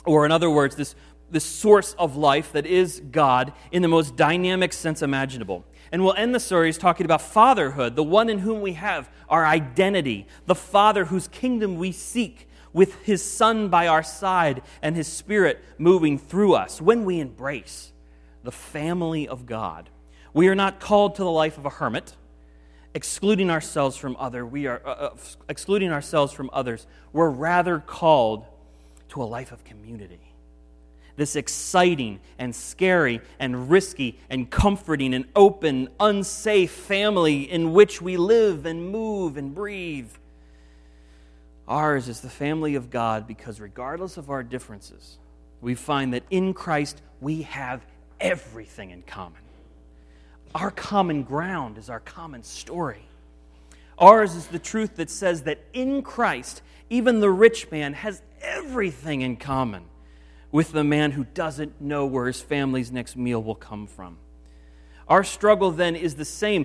or 0.06 0.24
in 0.24 0.32
other 0.32 0.48
words, 0.48 0.74
this, 0.74 0.94
this 1.30 1.44
source 1.44 1.92
of 1.98 2.16
life 2.16 2.52
that 2.52 2.64
is 2.64 3.02
God 3.12 3.52
in 3.70 3.82
the 3.82 3.88
most 3.88 4.16
dynamic 4.16 4.72
sense 4.72 5.02
imaginable. 5.02 5.62
And 5.92 6.02
we'll 6.02 6.14
end 6.14 6.34
the 6.34 6.40
series 6.40 6.78
talking 6.78 7.04
about 7.04 7.20
fatherhood, 7.20 7.94
the 7.94 8.02
one 8.02 8.30
in 8.30 8.38
whom 8.38 8.62
we 8.62 8.72
have 8.72 9.10
our 9.28 9.44
identity, 9.44 10.26
the 10.46 10.54
Father 10.54 11.04
whose 11.04 11.28
kingdom 11.28 11.76
we 11.76 11.92
seek, 11.92 12.48
with 12.72 13.02
his 13.02 13.22
Son 13.22 13.68
by 13.68 13.86
our 13.86 14.02
side 14.02 14.62
and 14.80 14.96
his 14.96 15.06
Spirit 15.06 15.62
moving 15.76 16.16
through 16.18 16.54
us. 16.54 16.80
When 16.80 17.04
we 17.04 17.20
embrace 17.20 17.92
the 18.44 18.52
family 18.52 19.28
of 19.28 19.44
God, 19.44 19.90
we 20.32 20.48
are 20.48 20.54
not 20.54 20.80
called 20.80 21.16
to 21.16 21.22
the 21.22 21.30
life 21.30 21.58
of 21.58 21.66
a 21.66 21.70
hermit, 21.70 22.16
excluding 22.96 23.50
ourselves 23.50 23.94
from 23.94 24.16
other. 24.18 24.44
We 24.46 24.66
are 24.66 24.80
uh, 24.84 24.88
uh 24.88 25.16
excluding 25.50 25.92
ourselves 25.92 26.32
from 26.32 26.48
others. 26.52 26.86
We're 27.12 27.28
rather 27.28 27.78
called 27.78 28.46
to 29.10 29.22
a 29.22 29.24
life 29.24 29.52
of 29.52 29.62
community. 29.64 30.32
This 31.16 31.36
exciting 31.36 32.20
and 32.38 32.56
scary 32.56 33.20
and 33.38 33.70
risky 33.70 34.18
and 34.30 34.50
comforting 34.50 35.12
and 35.12 35.26
open, 35.36 35.90
unsafe 36.00 36.70
family 36.70 37.42
in 37.50 37.74
which 37.74 38.00
we 38.00 38.16
live 38.16 38.64
and 38.64 38.90
move 38.90 39.36
and 39.36 39.54
breathe. 39.54 40.10
Ours 41.68 42.08
is 42.08 42.20
the 42.20 42.30
family 42.30 42.76
of 42.76 42.90
God 42.90 43.26
because, 43.26 43.60
regardless 43.60 44.16
of 44.16 44.30
our 44.30 44.42
differences, 44.42 45.18
we 45.60 45.74
find 45.74 46.14
that 46.14 46.22
in 46.30 46.54
Christ 46.54 47.02
we 47.20 47.42
have 47.42 47.84
everything 48.20 48.90
in 48.90 49.02
common. 49.02 49.45
Our 50.56 50.70
common 50.70 51.22
ground 51.22 51.76
is 51.76 51.90
our 51.90 52.00
common 52.00 52.42
story. 52.42 53.06
Ours 53.98 54.34
is 54.34 54.46
the 54.46 54.58
truth 54.58 54.96
that 54.96 55.10
says 55.10 55.42
that 55.42 55.60
in 55.74 56.00
Christ, 56.00 56.62
even 56.88 57.20
the 57.20 57.28
rich 57.28 57.70
man 57.70 57.92
has 57.92 58.22
everything 58.40 59.20
in 59.20 59.36
common 59.36 59.84
with 60.50 60.72
the 60.72 60.82
man 60.82 61.10
who 61.10 61.24
doesn't 61.24 61.78
know 61.82 62.06
where 62.06 62.26
his 62.26 62.40
family's 62.40 62.90
next 62.90 63.16
meal 63.16 63.42
will 63.42 63.54
come 63.54 63.86
from. 63.86 64.16
Our 65.08 65.24
struggle 65.24 65.72
then 65.72 65.94
is 65.94 66.14
the 66.14 66.24
same, 66.24 66.64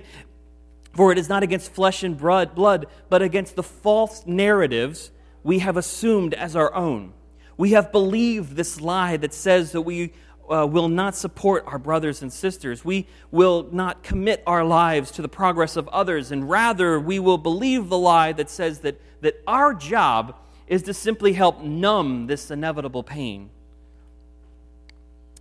for 0.94 1.12
it 1.12 1.18
is 1.18 1.28
not 1.28 1.42
against 1.42 1.74
flesh 1.74 2.02
and 2.02 2.16
blood, 2.16 2.86
but 3.10 3.20
against 3.20 3.56
the 3.56 3.62
false 3.62 4.24
narratives 4.24 5.10
we 5.42 5.58
have 5.58 5.76
assumed 5.76 6.32
as 6.32 6.56
our 6.56 6.72
own. 6.74 7.12
We 7.58 7.72
have 7.72 7.92
believed 7.92 8.56
this 8.56 8.80
lie 8.80 9.18
that 9.18 9.34
says 9.34 9.72
that 9.72 9.82
we 9.82 10.14
uh, 10.50 10.66
will 10.66 10.88
not 10.88 11.14
support 11.14 11.64
our 11.66 11.78
brothers 11.78 12.22
and 12.22 12.32
sisters. 12.32 12.84
We 12.84 13.06
will 13.30 13.68
not 13.72 14.02
commit 14.02 14.42
our 14.46 14.64
lives 14.64 15.10
to 15.12 15.22
the 15.22 15.28
progress 15.28 15.76
of 15.76 15.88
others, 15.88 16.32
and 16.32 16.48
rather 16.48 16.98
we 16.98 17.18
will 17.18 17.38
believe 17.38 17.88
the 17.88 17.98
lie 17.98 18.32
that 18.32 18.50
says 18.50 18.80
that, 18.80 19.00
that 19.20 19.42
our 19.46 19.74
job 19.74 20.36
is 20.66 20.82
to 20.84 20.94
simply 20.94 21.32
help 21.32 21.62
numb 21.62 22.26
this 22.26 22.50
inevitable 22.50 23.02
pain. 23.02 23.50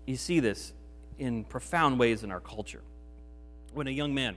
You 0.06 0.18
see 0.18 0.40
this 0.40 0.74
in 1.18 1.44
profound 1.44 2.00
ways 2.00 2.24
in 2.24 2.32
our 2.32 2.40
culture. 2.40 2.82
When 3.74 3.88
a 3.88 3.92
young 3.92 4.14
man 4.14 4.36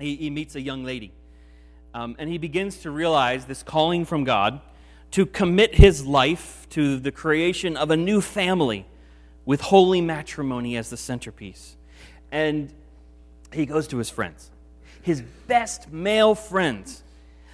he, 0.00 0.16
he 0.16 0.30
meets 0.30 0.54
a 0.54 0.60
young 0.60 0.84
lady, 0.84 1.12
um, 1.92 2.16
and 2.18 2.28
he 2.28 2.38
begins 2.38 2.78
to 2.78 2.90
realize 2.90 3.44
this 3.44 3.62
calling 3.62 4.04
from 4.04 4.24
God 4.24 4.60
to 5.12 5.26
commit 5.26 5.76
his 5.76 6.04
life 6.04 6.66
to 6.70 6.98
the 6.98 7.12
creation 7.12 7.76
of 7.76 7.90
a 7.90 7.96
new 7.96 8.20
family 8.20 8.84
with 9.44 9.60
holy 9.60 10.00
matrimony 10.00 10.76
as 10.76 10.90
the 10.90 10.96
centerpiece. 10.96 11.76
And 12.32 12.72
he 13.52 13.66
goes 13.66 13.86
to 13.88 13.98
his 13.98 14.10
friends, 14.10 14.50
his 15.02 15.22
best 15.46 15.92
male 15.92 16.34
friends, 16.34 17.02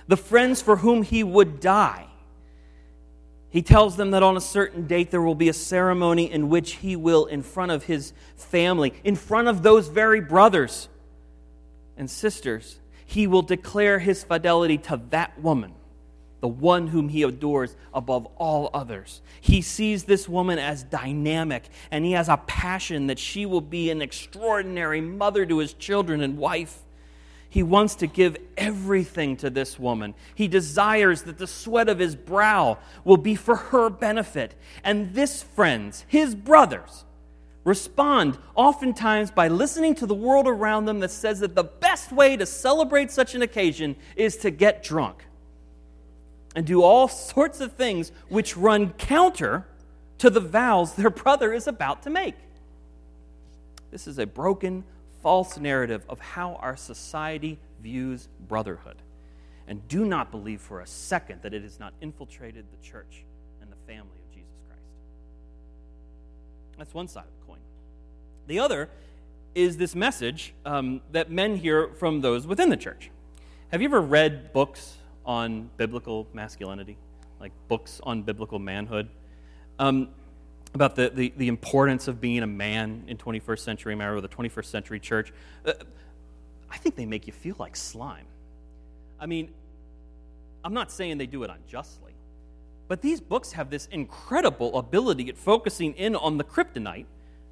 the 0.08 0.16
friends 0.16 0.62
for 0.62 0.76
whom 0.76 1.02
he 1.02 1.22
would 1.22 1.60
die. 1.60 2.06
He 3.50 3.62
tells 3.62 3.96
them 3.96 4.12
that 4.12 4.22
on 4.22 4.36
a 4.36 4.40
certain 4.40 4.86
date 4.86 5.10
there 5.10 5.20
will 5.20 5.34
be 5.34 5.48
a 5.48 5.54
ceremony 5.54 6.30
in 6.30 6.48
which 6.48 6.74
he 6.74 6.94
will, 6.94 7.26
in 7.26 7.42
front 7.42 7.72
of 7.72 7.84
his 7.84 8.12
family, 8.36 8.94
in 9.02 9.16
front 9.16 9.48
of 9.48 9.62
those 9.62 9.88
very 9.88 10.20
brothers 10.20 10.88
and 11.96 12.08
sisters, 12.08 12.78
he 13.04 13.26
will 13.26 13.42
declare 13.42 13.98
his 13.98 14.22
fidelity 14.22 14.78
to 14.78 15.00
that 15.10 15.38
woman 15.40 15.74
the 16.40 16.48
one 16.48 16.88
whom 16.88 17.08
he 17.08 17.22
adores 17.22 17.76
above 17.92 18.26
all 18.36 18.70
others. 18.72 19.20
He 19.40 19.60
sees 19.60 20.04
this 20.04 20.28
woman 20.28 20.58
as 20.58 20.82
dynamic, 20.82 21.64
and 21.90 22.04
he 22.04 22.12
has 22.12 22.28
a 22.28 22.38
passion 22.38 23.06
that 23.08 23.18
she 23.18 23.46
will 23.46 23.60
be 23.60 23.90
an 23.90 24.02
extraordinary 24.02 25.00
mother 25.00 25.44
to 25.46 25.58
his 25.58 25.74
children 25.74 26.22
and 26.22 26.38
wife. 26.38 26.78
He 27.50 27.62
wants 27.62 27.96
to 27.96 28.06
give 28.06 28.36
everything 28.56 29.36
to 29.38 29.50
this 29.50 29.78
woman. 29.78 30.14
He 30.34 30.48
desires 30.48 31.22
that 31.22 31.36
the 31.36 31.48
sweat 31.48 31.88
of 31.88 31.98
his 31.98 32.14
brow 32.14 32.78
will 33.04 33.16
be 33.16 33.34
for 33.34 33.56
her 33.56 33.90
benefit. 33.90 34.54
And 34.84 35.14
this, 35.14 35.42
friends, 35.42 36.04
his 36.06 36.36
brothers, 36.36 37.04
respond 37.64 38.38
oftentimes 38.54 39.32
by 39.32 39.48
listening 39.48 39.96
to 39.96 40.06
the 40.06 40.14
world 40.14 40.46
around 40.46 40.84
them 40.84 41.00
that 41.00 41.10
says 41.10 41.40
that 41.40 41.56
the 41.56 41.64
best 41.64 42.12
way 42.12 42.36
to 42.36 42.46
celebrate 42.46 43.10
such 43.10 43.34
an 43.34 43.42
occasion 43.42 43.96
is 44.16 44.36
to 44.38 44.50
get 44.50 44.82
drunk 44.82 45.24
and 46.54 46.66
do 46.66 46.82
all 46.82 47.08
sorts 47.08 47.60
of 47.60 47.72
things 47.74 48.12
which 48.28 48.56
run 48.56 48.92
counter 48.94 49.66
to 50.18 50.30
the 50.30 50.40
vows 50.40 50.94
their 50.94 51.10
brother 51.10 51.52
is 51.52 51.66
about 51.66 52.02
to 52.02 52.10
make. 52.10 52.34
This 53.90 54.06
is 54.06 54.18
a 54.18 54.26
broken, 54.26 54.84
false 55.22 55.58
narrative 55.58 56.04
of 56.08 56.20
how 56.20 56.54
our 56.56 56.76
society 56.76 57.58
views 57.82 58.28
brotherhood. 58.48 58.96
And 59.66 59.86
do 59.88 60.04
not 60.04 60.30
believe 60.30 60.60
for 60.60 60.80
a 60.80 60.86
second 60.86 61.42
that 61.42 61.54
it 61.54 61.62
has 61.62 61.78
not 61.78 61.94
infiltrated 62.00 62.66
the 62.70 62.86
church 62.86 63.24
and 63.62 63.70
the 63.70 63.76
family 63.86 64.18
of 64.26 64.34
Jesus 64.34 64.50
Christ. 64.66 64.82
That's 66.76 66.94
one 66.94 67.08
side 67.08 67.24
of 67.24 67.40
the 67.40 67.46
coin. 67.46 67.60
The 68.46 68.58
other 68.58 68.88
is 69.54 69.76
this 69.76 69.94
message 69.94 70.54
um, 70.64 71.00
that 71.12 71.30
men 71.30 71.56
hear 71.56 71.88
from 71.94 72.20
those 72.20 72.46
within 72.46 72.68
the 72.68 72.76
church. 72.76 73.10
Have 73.70 73.80
you 73.80 73.88
ever 73.88 74.00
read 74.00 74.52
books 74.52 74.96
on 75.24 75.70
biblical 75.76 76.26
masculinity, 76.32 76.96
like 77.40 77.52
books 77.68 78.00
on 78.02 78.22
biblical 78.22 78.58
manhood, 78.58 79.08
um, 79.78 80.08
about 80.74 80.94
the, 80.96 81.10
the, 81.10 81.32
the, 81.36 81.48
importance 81.48 82.06
of 82.06 82.20
being 82.20 82.42
a 82.42 82.46
man 82.46 83.04
in 83.08 83.16
21st 83.16 83.58
century 83.58 83.92
America, 83.92 84.18
or 84.18 84.20
the 84.20 84.28
21st 84.28 84.64
century 84.66 85.00
church. 85.00 85.32
Uh, 85.64 85.72
I 86.70 86.76
think 86.76 86.94
they 86.94 87.06
make 87.06 87.26
you 87.26 87.32
feel 87.32 87.56
like 87.58 87.74
slime. 87.74 88.26
I 89.18 89.26
mean, 89.26 89.52
I'm 90.64 90.74
not 90.74 90.92
saying 90.92 91.18
they 91.18 91.26
do 91.26 91.42
it 91.42 91.50
unjustly, 91.50 92.12
but 92.88 93.02
these 93.02 93.20
books 93.20 93.52
have 93.52 93.70
this 93.70 93.86
incredible 93.90 94.78
ability 94.78 95.28
at 95.28 95.36
focusing 95.36 95.94
in 95.94 96.14
on 96.14 96.38
the 96.38 96.44
kryptonite 96.44 97.06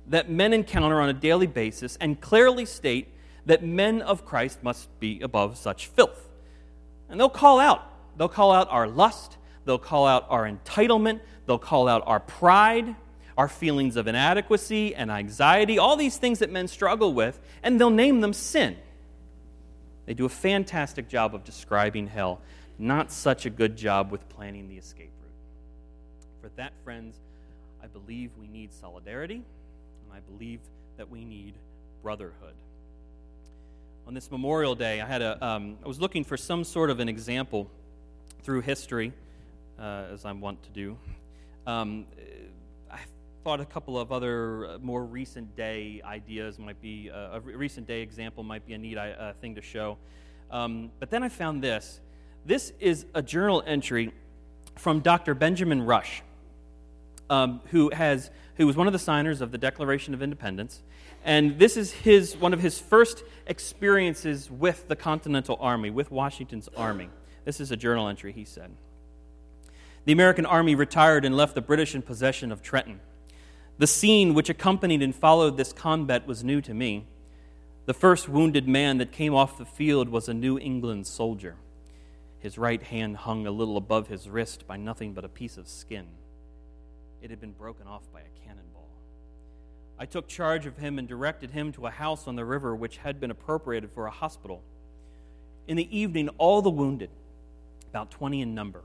that 0.06 0.30
men 0.30 0.52
encounter 0.52 1.00
on 1.00 1.08
a 1.08 1.12
daily 1.12 1.46
basis 1.46 1.96
and 2.00 2.20
clearly 2.20 2.64
state 2.64 3.08
that 3.46 3.64
men 3.64 4.02
of 4.02 4.24
Christ 4.24 4.62
must 4.62 4.88
be 5.00 5.20
above 5.20 5.56
such 5.56 5.86
filth. 5.86 6.27
And 7.08 7.18
they'll 7.18 7.28
call 7.28 7.60
out. 7.60 7.84
They'll 8.16 8.28
call 8.28 8.52
out 8.52 8.68
our 8.70 8.88
lust. 8.88 9.36
They'll 9.64 9.78
call 9.78 10.06
out 10.06 10.26
our 10.28 10.50
entitlement. 10.50 11.20
They'll 11.46 11.58
call 11.58 11.88
out 11.88 12.02
our 12.06 12.20
pride, 12.20 12.94
our 13.36 13.48
feelings 13.48 13.96
of 13.96 14.06
inadequacy 14.06 14.94
and 14.94 15.10
anxiety, 15.10 15.78
all 15.78 15.96
these 15.96 16.18
things 16.18 16.40
that 16.40 16.50
men 16.50 16.68
struggle 16.68 17.14
with, 17.14 17.40
and 17.62 17.80
they'll 17.80 17.90
name 17.90 18.20
them 18.20 18.32
sin. 18.32 18.76
They 20.06 20.14
do 20.14 20.24
a 20.24 20.30
fantastic 20.30 21.08
job 21.08 21.34
of 21.34 21.44
describing 21.44 22.06
hell, 22.06 22.40
not 22.78 23.12
such 23.12 23.46
a 23.46 23.50
good 23.50 23.76
job 23.76 24.10
with 24.10 24.28
planning 24.28 24.68
the 24.68 24.76
escape 24.76 25.12
route. 25.22 26.42
For 26.42 26.48
that, 26.56 26.72
friends, 26.82 27.16
I 27.82 27.86
believe 27.86 28.30
we 28.38 28.48
need 28.48 28.72
solidarity, 28.72 29.36
and 29.36 30.12
I 30.12 30.20
believe 30.20 30.60
that 30.96 31.10
we 31.10 31.24
need 31.24 31.54
brotherhood 32.02 32.54
on 34.08 34.14
this 34.14 34.30
Memorial 34.30 34.74
Day, 34.74 35.02
I 35.02 35.06
had 35.06 35.20
a, 35.20 35.44
um, 35.44 35.76
I 35.84 35.86
was 35.86 36.00
looking 36.00 36.24
for 36.24 36.38
some 36.38 36.64
sort 36.64 36.88
of 36.88 36.98
an 36.98 37.10
example 37.10 37.70
through 38.42 38.62
history, 38.62 39.12
uh, 39.78 40.06
as 40.10 40.24
I'm 40.24 40.40
wont 40.40 40.62
to 40.62 40.70
do. 40.70 40.96
Um, 41.66 42.06
I 42.90 43.00
thought 43.44 43.60
a 43.60 43.66
couple 43.66 43.98
of 44.00 44.10
other 44.10 44.64
uh, 44.64 44.78
more 44.78 45.04
recent 45.04 45.54
day 45.56 46.00
ideas 46.06 46.58
might 46.58 46.80
be 46.80 47.10
uh, 47.10 47.36
a 47.36 47.40
recent 47.40 47.86
day 47.86 48.00
example 48.00 48.42
might 48.42 48.66
be 48.66 48.72
a 48.72 48.78
neat 48.78 48.96
uh, 48.96 49.34
thing 49.42 49.54
to 49.56 49.60
show. 49.60 49.98
Um, 50.50 50.90
but 51.00 51.10
then 51.10 51.22
I 51.22 51.28
found 51.28 51.62
this. 51.62 52.00
This 52.46 52.72
is 52.80 53.04
a 53.12 53.20
journal 53.20 53.62
entry 53.66 54.14
from 54.76 55.00
Dr. 55.00 55.34
Benjamin 55.34 55.82
Rush, 55.82 56.22
um, 57.30 57.60
who 57.70 57.90
has 57.90 58.30
who 58.58 58.66
was 58.66 58.76
one 58.76 58.88
of 58.88 58.92
the 58.92 58.98
signers 58.98 59.40
of 59.40 59.52
the 59.52 59.58
Declaration 59.58 60.14
of 60.14 60.22
Independence. 60.22 60.82
And 61.24 61.58
this 61.58 61.76
is 61.76 61.92
his, 61.92 62.36
one 62.36 62.52
of 62.52 62.60
his 62.60 62.78
first 62.78 63.22
experiences 63.46 64.50
with 64.50 64.88
the 64.88 64.96
Continental 64.96 65.56
Army, 65.60 65.90
with 65.90 66.10
Washington's 66.10 66.68
army. 66.76 67.08
This 67.44 67.60
is 67.60 67.70
a 67.70 67.76
journal 67.76 68.08
entry 68.08 68.32
he 68.32 68.44
said. 68.44 68.72
The 70.04 70.12
American 70.12 70.44
Army 70.44 70.74
retired 70.74 71.24
and 71.24 71.36
left 71.36 71.54
the 71.54 71.60
British 71.60 71.94
in 71.94 72.02
possession 72.02 72.50
of 72.50 72.62
Trenton. 72.62 73.00
The 73.78 73.86
scene 73.86 74.34
which 74.34 74.48
accompanied 74.48 75.02
and 75.02 75.14
followed 75.14 75.56
this 75.56 75.72
combat 75.72 76.26
was 76.26 76.42
new 76.42 76.60
to 76.62 76.74
me. 76.74 77.06
The 77.86 77.94
first 77.94 78.28
wounded 78.28 78.66
man 78.66 78.98
that 78.98 79.12
came 79.12 79.34
off 79.34 79.56
the 79.56 79.64
field 79.64 80.08
was 80.08 80.28
a 80.28 80.34
New 80.34 80.58
England 80.58 81.06
soldier. 81.06 81.56
His 82.40 82.58
right 82.58 82.82
hand 82.82 83.18
hung 83.18 83.46
a 83.46 83.50
little 83.50 83.76
above 83.76 84.08
his 84.08 84.28
wrist 84.28 84.66
by 84.66 84.76
nothing 84.76 85.12
but 85.12 85.24
a 85.24 85.28
piece 85.28 85.56
of 85.56 85.68
skin. 85.68 86.06
It 87.22 87.30
had 87.30 87.40
been 87.40 87.52
broken 87.52 87.86
off 87.86 88.02
by 88.12 88.20
a 88.20 88.46
cannonball. 88.46 88.88
I 89.98 90.06
took 90.06 90.28
charge 90.28 90.66
of 90.66 90.76
him 90.76 90.98
and 90.98 91.08
directed 91.08 91.50
him 91.50 91.72
to 91.72 91.86
a 91.86 91.90
house 91.90 92.28
on 92.28 92.36
the 92.36 92.44
river 92.44 92.76
which 92.76 92.98
had 92.98 93.18
been 93.18 93.30
appropriated 93.30 93.90
for 93.90 94.06
a 94.06 94.10
hospital. 94.10 94.62
In 95.66 95.76
the 95.76 95.96
evening, 95.96 96.28
all 96.38 96.62
the 96.62 96.70
wounded, 96.70 97.10
about 97.90 98.10
20 98.10 98.40
in 98.40 98.54
number, 98.54 98.82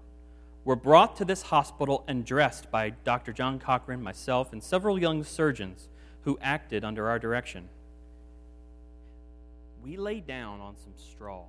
were 0.66 0.76
brought 0.76 1.16
to 1.18 1.26
this 1.26 1.44
hospital 1.44 2.04
and 2.08 2.26
dressed 2.26 2.72
by 2.72 2.90
Dr. 2.90 3.34
John 3.34 3.60
Cochran, 3.60 4.02
myself, 4.02 4.52
and 4.52 4.64
several 4.64 4.98
young 4.98 5.24
surgeons 5.24 5.88
who 6.22 6.40
acted 6.42 6.84
under 6.84 7.10
our 7.10 7.20
direction. 7.20 7.70
We 9.84 9.98
lay 9.98 10.22
down 10.22 10.62
on 10.62 10.76
some 10.78 10.94
straw 10.98 11.44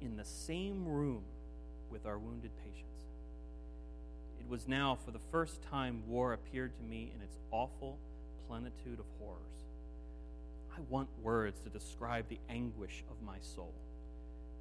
in 0.00 0.16
the 0.16 0.24
same 0.24 0.86
room 0.86 1.22
with 1.90 2.04
our 2.04 2.18
wounded 2.18 2.50
patients 2.58 2.85
It 4.46 4.50
was 4.50 4.68
now, 4.68 4.96
for 5.04 5.10
the 5.10 5.18
first 5.32 5.60
time, 5.72 6.04
war 6.06 6.32
appeared 6.32 6.76
to 6.76 6.82
me 6.84 7.10
in 7.12 7.20
its 7.20 7.36
awful 7.50 7.98
plenitude 8.46 9.00
of 9.00 9.06
horrors. 9.18 9.40
I 10.72 10.78
want 10.88 11.08
words 11.20 11.58
to 11.62 11.68
describe 11.68 12.28
the 12.28 12.38
anguish 12.48 13.02
of 13.10 13.20
my 13.26 13.38
soul, 13.40 13.74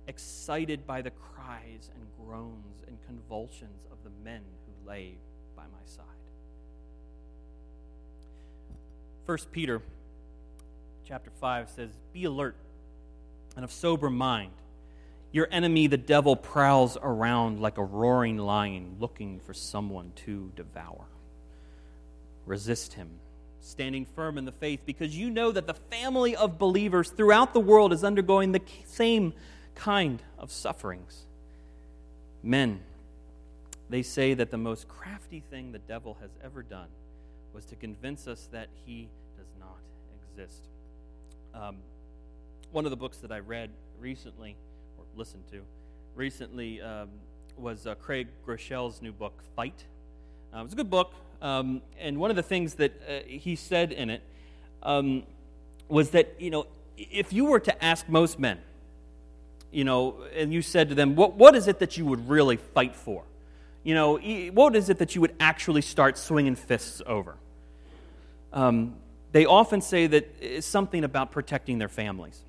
excited 0.07 0.87
by 0.87 1.03
the 1.03 1.11
cries 1.11 1.91
and 1.93 2.07
groans 2.25 2.81
and 2.87 2.97
convulsions 3.05 3.85
of 3.91 3.99
the 4.03 4.09
men 4.23 4.41
who 4.65 4.89
lay 4.89 5.19
by 5.55 5.65
my 5.65 5.85
side. 5.85 6.03
1 9.27 9.37
Peter 9.51 9.83
chapter 11.07 11.29
5 11.29 11.69
says, 11.69 11.91
Be 12.11 12.23
alert 12.23 12.55
and 13.55 13.63
of 13.63 13.71
sober 13.71 14.09
mind. 14.09 14.51
Your 15.35 15.49
enemy, 15.51 15.87
the 15.87 15.97
devil, 15.97 16.37
prowls 16.37 16.97
around 17.01 17.59
like 17.59 17.77
a 17.77 17.83
roaring 17.83 18.37
lion 18.37 18.95
looking 19.01 19.41
for 19.41 19.53
someone 19.53 20.13
to 20.23 20.49
devour. 20.55 21.07
Resist 22.45 22.93
him, 22.93 23.09
standing 23.59 24.05
firm 24.05 24.37
in 24.37 24.45
the 24.45 24.53
faith, 24.53 24.79
because 24.85 25.13
you 25.13 25.29
know 25.29 25.51
that 25.51 25.67
the 25.67 25.73
family 25.73 26.37
of 26.37 26.57
believers 26.57 27.09
throughout 27.09 27.53
the 27.53 27.59
world 27.59 27.91
is 27.91 28.01
undergoing 28.01 28.53
the 28.53 28.61
same 28.85 29.33
kind 29.75 30.23
of 30.39 30.53
sufferings. 30.53 31.25
Men, 32.41 32.79
they 33.89 34.03
say 34.03 34.35
that 34.35 34.51
the 34.51 34.57
most 34.57 34.87
crafty 34.87 35.43
thing 35.49 35.73
the 35.73 35.79
devil 35.79 36.15
has 36.21 36.31
ever 36.45 36.63
done 36.63 36.87
was 37.53 37.65
to 37.65 37.75
convince 37.75 38.25
us 38.25 38.47
that 38.53 38.69
he 38.85 39.09
does 39.37 39.51
not 39.59 39.79
exist. 40.31 40.61
Um, 41.53 41.75
one 42.71 42.85
of 42.85 42.89
the 42.89 42.95
books 42.95 43.17
that 43.17 43.33
I 43.33 43.39
read 43.39 43.69
recently 43.99 44.55
listened 45.15 45.43
to 45.51 45.61
recently 46.15 46.81
um, 46.81 47.09
was 47.57 47.87
uh, 47.87 47.95
Craig 47.95 48.27
Groeschel's 48.45 49.01
new 49.01 49.11
book, 49.11 49.41
Fight. 49.55 49.85
Uh, 50.53 50.59
it 50.59 50.63
was 50.63 50.73
a 50.73 50.75
good 50.75 50.89
book, 50.89 51.13
um, 51.41 51.81
and 51.99 52.17
one 52.17 52.29
of 52.29 52.35
the 52.35 52.43
things 52.43 52.75
that 52.75 52.91
uh, 53.07 53.19
he 53.27 53.55
said 53.55 53.91
in 53.91 54.09
it 54.09 54.21
um, 54.83 55.23
was 55.87 56.09
that, 56.11 56.35
you 56.39 56.49
know, 56.49 56.67
if 56.97 57.31
you 57.33 57.45
were 57.45 57.59
to 57.59 57.83
ask 57.83 58.07
most 58.09 58.39
men, 58.39 58.59
you 59.71 59.83
know, 59.83 60.23
and 60.35 60.53
you 60.53 60.61
said 60.61 60.89
to 60.89 60.95
them, 60.95 61.15
what, 61.15 61.35
what 61.35 61.55
is 61.55 61.67
it 61.67 61.79
that 61.79 61.97
you 61.97 62.05
would 62.05 62.29
really 62.29 62.57
fight 62.57 62.95
for? 62.95 63.23
You 63.83 63.93
know, 63.93 64.17
what 64.17 64.75
is 64.75 64.89
it 64.89 64.97
that 64.99 65.15
you 65.15 65.21
would 65.21 65.35
actually 65.39 65.81
start 65.81 66.17
swinging 66.17 66.55
fists 66.55 67.01
over? 67.05 67.35
Um, 68.51 68.95
they 69.31 69.45
often 69.45 69.81
say 69.81 70.07
that 70.07 70.33
it's 70.41 70.65
something 70.65 71.03
about 71.03 71.31
protecting 71.31 71.77
their 71.77 71.89
families. 71.89 72.41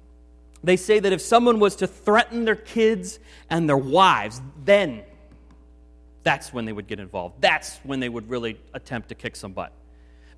They 0.67 0.77
say 0.77 0.99
that 0.99 1.13
if 1.13 1.21
someone 1.21 1.61
was 1.61 1.77
to 1.77 1.87
threaten 1.87 2.45
their 2.45 2.57
kids 2.57 3.21
and 3.49 3.69
their 3.69 3.77
wives, 3.77 4.43
then 4.65 5.05
that's 6.25 6.53
when 6.53 6.65
they 6.65 6.73
would 6.73 6.89
get 6.89 6.99
involved. 6.99 7.41
That's 7.41 7.77
when 7.85 8.01
they 8.01 8.09
would 8.09 8.29
really 8.29 8.59
attempt 8.75 9.11
to 9.11 9.15
kick 9.15 9.37
some 9.37 9.53
butt. 9.53 9.73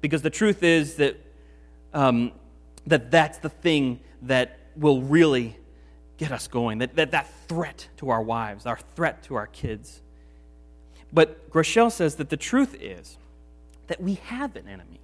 Because 0.02 0.20
the 0.20 0.28
truth 0.28 0.62
is 0.62 0.96
that, 0.96 1.16
um, 1.94 2.32
that 2.86 3.10
that's 3.10 3.38
the 3.38 3.48
thing 3.48 4.00
that 4.20 4.58
will 4.76 5.00
really 5.00 5.56
get 6.18 6.30
us 6.30 6.46
going, 6.46 6.76
that, 6.80 6.94
that, 6.96 7.12
that 7.12 7.32
threat 7.48 7.88
to 7.96 8.10
our 8.10 8.20
wives, 8.20 8.66
our 8.66 8.78
threat 8.96 9.22
to 9.22 9.34
our 9.34 9.46
kids. 9.46 10.02
But 11.10 11.50
Groeschel 11.50 11.90
says 11.90 12.16
that 12.16 12.28
the 12.28 12.36
truth 12.36 12.76
is 12.78 13.16
that 13.86 13.98
we 13.98 14.16
have 14.26 14.56
an 14.56 14.68
enemy 14.68 15.00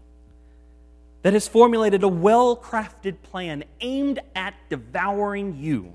that 1.24 1.32
has 1.32 1.48
formulated 1.48 2.02
a 2.02 2.08
well 2.08 2.54
crafted 2.54 3.22
plan 3.22 3.64
aimed 3.80 4.20
at 4.36 4.54
devouring 4.68 5.56
you. 5.56 5.94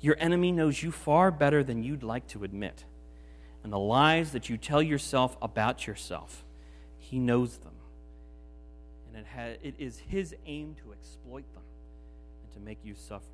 Your 0.00 0.16
enemy 0.18 0.50
knows 0.50 0.82
you 0.82 0.90
far 0.90 1.30
better 1.30 1.62
than 1.62 1.84
you'd 1.84 2.02
like 2.02 2.26
to 2.28 2.42
admit. 2.42 2.84
And 3.62 3.72
the 3.72 3.78
lies 3.78 4.32
that 4.32 4.48
you 4.48 4.56
tell 4.56 4.82
yourself 4.82 5.36
about 5.40 5.86
yourself, 5.86 6.44
he 6.98 7.20
knows 7.20 7.58
them. 7.58 7.74
And 9.06 9.18
it, 9.18 9.26
ha- 9.32 9.58
it 9.62 9.76
is 9.78 10.00
his 10.00 10.34
aim 10.46 10.74
to 10.82 10.92
exploit 10.92 11.44
them 11.54 11.62
and 12.42 12.52
to 12.54 12.60
make 12.60 12.78
you 12.84 12.96
suffer. 12.96 13.24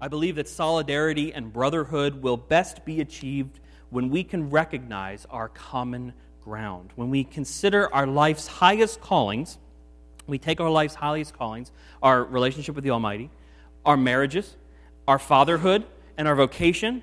I 0.00 0.06
believe 0.06 0.36
that 0.36 0.46
solidarity 0.46 1.34
and 1.34 1.52
brotherhood 1.52 2.22
will 2.22 2.36
best 2.36 2.84
be 2.84 3.00
achieved 3.00 3.58
when 3.90 4.10
we 4.10 4.22
can 4.22 4.48
recognize 4.48 5.26
our 5.28 5.48
common 5.48 6.12
ground. 6.46 6.92
When 6.94 7.10
we 7.10 7.24
consider 7.24 7.92
our 7.92 8.06
life's 8.06 8.46
highest 8.46 9.00
callings, 9.00 9.58
we 10.28 10.38
take 10.38 10.60
our 10.60 10.70
life's 10.70 10.94
highest 10.94 11.36
callings, 11.36 11.72
our 12.00 12.22
relationship 12.22 12.76
with 12.76 12.84
the 12.84 12.92
Almighty, 12.92 13.30
our 13.84 13.96
marriages, 13.96 14.56
our 15.08 15.18
fatherhood, 15.18 15.84
and 16.16 16.28
our 16.28 16.36
vocation. 16.36 17.02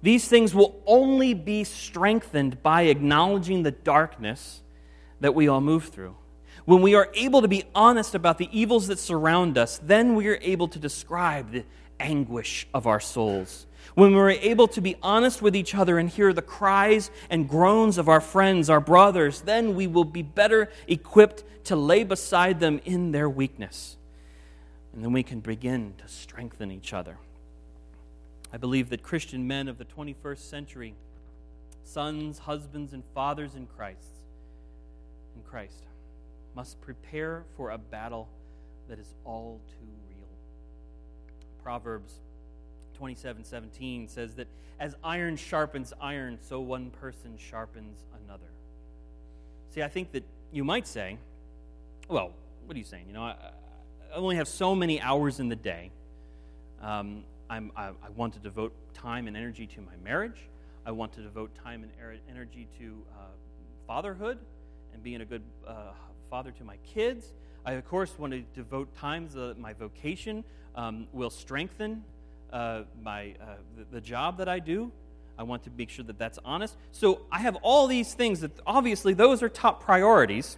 These 0.00 0.26
things 0.26 0.54
will 0.54 0.80
only 0.86 1.34
be 1.34 1.64
strengthened 1.64 2.62
by 2.62 2.82
acknowledging 2.82 3.62
the 3.62 3.72
darkness 3.72 4.62
that 5.20 5.34
we 5.34 5.48
all 5.48 5.60
move 5.60 5.84
through. 5.88 6.16
When 6.64 6.80
we 6.80 6.94
are 6.94 7.10
able 7.12 7.42
to 7.42 7.48
be 7.48 7.64
honest 7.74 8.14
about 8.14 8.38
the 8.38 8.48
evils 8.58 8.86
that 8.86 8.98
surround 8.98 9.58
us, 9.58 9.78
then 9.82 10.14
we 10.14 10.28
are 10.28 10.38
able 10.40 10.68
to 10.68 10.78
describe 10.78 11.52
the 11.52 11.64
anguish 12.00 12.66
of 12.72 12.86
our 12.86 13.00
souls 13.00 13.66
when 13.94 14.14
we're 14.14 14.30
able 14.30 14.68
to 14.68 14.80
be 14.80 14.96
honest 15.02 15.42
with 15.42 15.56
each 15.56 15.74
other 15.74 15.98
and 15.98 16.08
hear 16.08 16.32
the 16.32 16.42
cries 16.42 17.10
and 17.30 17.48
groans 17.48 17.98
of 17.98 18.08
our 18.08 18.20
friends, 18.20 18.70
our 18.70 18.80
brothers, 18.80 19.42
then 19.42 19.74
we 19.74 19.86
will 19.86 20.04
be 20.04 20.22
better 20.22 20.70
equipped 20.86 21.44
to 21.64 21.76
lay 21.76 22.04
beside 22.04 22.60
them 22.60 22.80
in 22.84 23.12
their 23.12 23.28
weakness. 23.28 23.96
And 24.92 25.04
then 25.04 25.12
we 25.12 25.22
can 25.22 25.40
begin 25.40 25.94
to 25.98 26.08
strengthen 26.08 26.70
each 26.70 26.92
other. 26.92 27.18
I 28.52 28.56
believe 28.56 28.88
that 28.90 29.02
Christian 29.02 29.46
men 29.46 29.68
of 29.68 29.78
the 29.78 29.84
21st 29.84 30.38
century, 30.38 30.94
sons, 31.84 32.38
husbands, 32.38 32.92
and 32.92 33.02
fathers 33.14 33.54
in 33.54 33.66
Christ, 33.66 34.16
in 35.36 35.42
Christ, 35.42 35.84
must 36.54 36.80
prepare 36.80 37.44
for 37.56 37.70
a 37.70 37.78
battle 37.78 38.28
that 38.88 38.98
is 38.98 39.14
all 39.24 39.60
too 39.68 39.86
real. 40.08 40.28
Proverbs 41.62 42.20
27 42.98 43.44
17 43.44 44.08
says 44.08 44.34
that 44.34 44.48
as 44.80 44.96
iron 45.04 45.36
sharpens 45.36 45.92
iron, 46.00 46.38
so 46.40 46.60
one 46.60 46.90
person 46.90 47.36
sharpens 47.38 48.04
another. 48.24 48.50
See, 49.70 49.82
I 49.82 49.88
think 49.88 50.10
that 50.12 50.24
you 50.50 50.64
might 50.64 50.86
say, 50.86 51.16
well, 52.08 52.32
what 52.66 52.74
are 52.74 52.78
you 52.78 52.84
saying? 52.84 53.04
You 53.06 53.14
know, 53.14 53.22
I, 53.22 53.36
I 54.12 54.16
only 54.16 54.36
have 54.36 54.48
so 54.48 54.74
many 54.74 55.00
hours 55.00 55.38
in 55.38 55.48
the 55.48 55.56
day. 55.56 55.92
Um, 56.82 57.22
I, 57.48 57.60
I 57.76 57.92
want 58.16 58.34
to 58.34 58.40
devote 58.40 58.72
time 58.94 59.28
and 59.28 59.36
energy 59.36 59.66
to 59.68 59.80
my 59.80 59.94
marriage. 60.02 60.48
I 60.84 60.90
want 60.90 61.12
to 61.14 61.22
devote 61.22 61.54
time 61.54 61.84
and 61.84 61.92
er, 62.02 62.16
energy 62.28 62.66
to 62.78 63.02
uh, 63.12 63.22
fatherhood 63.86 64.38
and 64.92 65.02
being 65.02 65.20
a 65.20 65.24
good 65.24 65.42
uh, 65.66 65.92
father 66.30 66.50
to 66.50 66.64
my 66.64 66.76
kids. 66.94 67.32
I, 67.64 67.72
of 67.72 67.86
course, 67.88 68.12
want 68.18 68.32
to 68.32 68.42
devote 68.54 68.94
time 68.96 69.28
that 69.34 69.58
my 69.58 69.72
vocation 69.72 70.44
um, 70.74 71.06
will 71.12 71.30
strengthen 71.30 72.04
uh, 72.52 72.82
my, 73.02 73.34
uh, 73.40 73.54
the, 73.76 73.84
the 73.92 74.00
job 74.00 74.38
that 74.38 74.48
I 74.48 74.58
do. 74.58 74.90
I 75.38 75.44
want 75.44 75.62
to 75.64 75.70
make 75.76 75.88
sure 75.88 76.04
that 76.04 76.18
that's 76.18 76.38
honest. 76.44 76.76
So 76.90 77.20
I 77.30 77.38
have 77.38 77.56
all 77.62 77.86
these 77.86 78.12
things 78.12 78.40
that 78.40 78.50
obviously 78.66 79.14
those 79.14 79.42
are 79.42 79.48
top 79.48 79.82
priorities. 79.84 80.56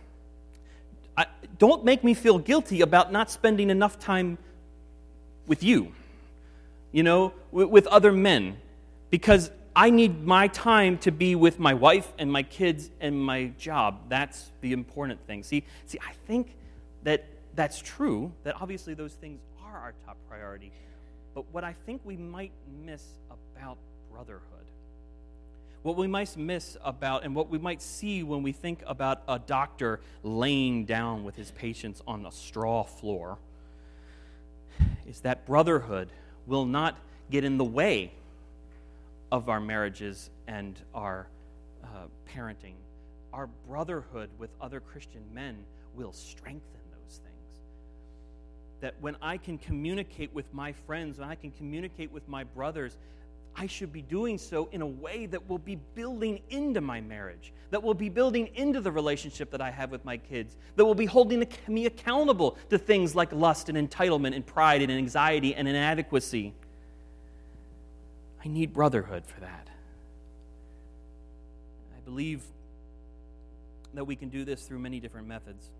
I, 1.16 1.26
don't 1.58 1.84
make 1.84 2.02
me 2.02 2.14
feel 2.14 2.38
guilty 2.38 2.80
about 2.80 3.12
not 3.12 3.30
spending 3.30 3.68
enough 3.68 3.98
time 3.98 4.38
with 5.46 5.62
you, 5.62 5.92
you 6.92 7.02
know, 7.02 7.34
with, 7.52 7.68
with 7.68 7.86
other 7.88 8.12
men, 8.12 8.56
because 9.10 9.50
I 9.76 9.90
need 9.90 10.24
my 10.24 10.48
time 10.48 10.96
to 10.98 11.12
be 11.12 11.34
with 11.34 11.58
my 11.58 11.74
wife 11.74 12.10
and 12.18 12.32
my 12.32 12.42
kids 12.42 12.90
and 13.00 13.22
my 13.22 13.52
job. 13.58 14.08
That's 14.08 14.50
the 14.62 14.72
important 14.72 15.24
thing. 15.26 15.42
See, 15.42 15.64
see, 15.86 15.98
I 16.06 16.12
think 16.26 16.56
that 17.02 17.24
that's 17.54 17.80
true. 17.80 18.32
That 18.44 18.60
obviously 18.60 18.94
those 18.94 19.12
things 19.12 19.40
are 19.62 19.76
our 19.76 19.94
top 20.06 20.16
priority. 20.28 20.72
But 21.34 21.44
what 21.52 21.64
I 21.64 21.74
think 21.86 22.02
we 22.04 22.16
might 22.16 22.52
miss 22.84 23.04
about 23.30 23.78
brotherhood, 24.12 24.44
what 25.82 25.96
we 25.96 26.06
might 26.06 26.36
miss 26.36 26.76
about, 26.84 27.24
and 27.24 27.34
what 27.34 27.48
we 27.48 27.58
might 27.58 27.80
see 27.80 28.22
when 28.22 28.42
we 28.42 28.52
think 28.52 28.82
about 28.86 29.22
a 29.28 29.38
doctor 29.38 30.00
laying 30.22 30.84
down 30.84 31.24
with 31.24 31.36
his 31.36 31.50
patients 31.52 32.02
on 32.06 32.26
a 32.26 32.32
straw 32.32 32.82
floor, 32.82 33.38
is 35.06 35.20
that 35.20 35.46
brotherhood 35.46 36.10
will 36.46 36.66
not 36.66 36.96
get 37.30 37.44
in 37.44 37.58
the 37.58 37.64
way 37.64 38.12
of 39.32 39.48
our 39.48 39.60
marriages 39.60 40.30
and 40.48 40.78
our 40.94 41.28
uh, 41.84 41.86
parenting. 42.34 42.74
Our 43.32 43.48
brotherhood 43.68 44.28
with 44.38 44.50
other 44.60 44.80
Christian 44.80 45.22
men 45.32 45.56
will 45.94 46.12
strengthen 46.12 46.79
that 48.80 48.94
when 49.00 49.16
I 49.20 49.36
can 49.36 49.58
communicate 49.58 50.32
with 50.34 50.52
my 50.52 50.72
friends, 50.72 51.18
when 51.18 51.28
I 51.28 51.34
can 51.34 51.50
communicate 51.50 52.10
with 52.10 52.26
my 52.28 52.44
brothers, 52.44 52.96
I 53.56 53.66
should 53.66 53.92
be 53.92 54.02
doing 54.02 54.38
so 54.38 54.68
in 54.72 54.80
a 54.80 54.86
way 54.86 55.26
that 55.26 55.48
will 55.48 55.58
be 55.58 55.76
building 55.94 56.40
into 56.50 56.80
my 56.80 57.00
marriage, 57.00 57.52
that 57.70 57.82
will 57.82 57.94
be 57.94 58.08
building 58.08 58.48
into 58.54 58.80
the 58.80 58.90
relationship 58.90 59.50
that 59.50 59.60
I 59.60 59.70
have 59.70 59.90
with 59.90 60.04
my 60.04 60.16
kids, 60.16 60.56
that 60.76 60.84
will 60.84 60.94
be 60.94 61.06
holding 61.06 61.46
me 61.68 61.86
accountable 61.86 62.56
to 62.70 62.78
things 62.78 63.14
like 63.14 63.32
lust 63.32 63.68
and 63.68 63.76
entitlement 63.76 64.34
and 64.34 64.46
pride 64.46 64.82
and 64.82 64.90
anxiety 64.90 65.54
and 65.54 65.68
inadequacy. 65.68 66.54
I 68.42 68.48
need 68.48 68.72
brotherhood 68.72 69.26
for 69.26 69.40
that 69.40 69.68
I 72.00 72.00
believe 72.04 72.42
that 73.94 74.04
we 74.04 74.16
can 74.16 74.30
do 74.30 74.44
this 74.44 74.62
through 74.62 74.78
many 74.78 75.00
different 75.00 75.26
methods. 75.26 75.70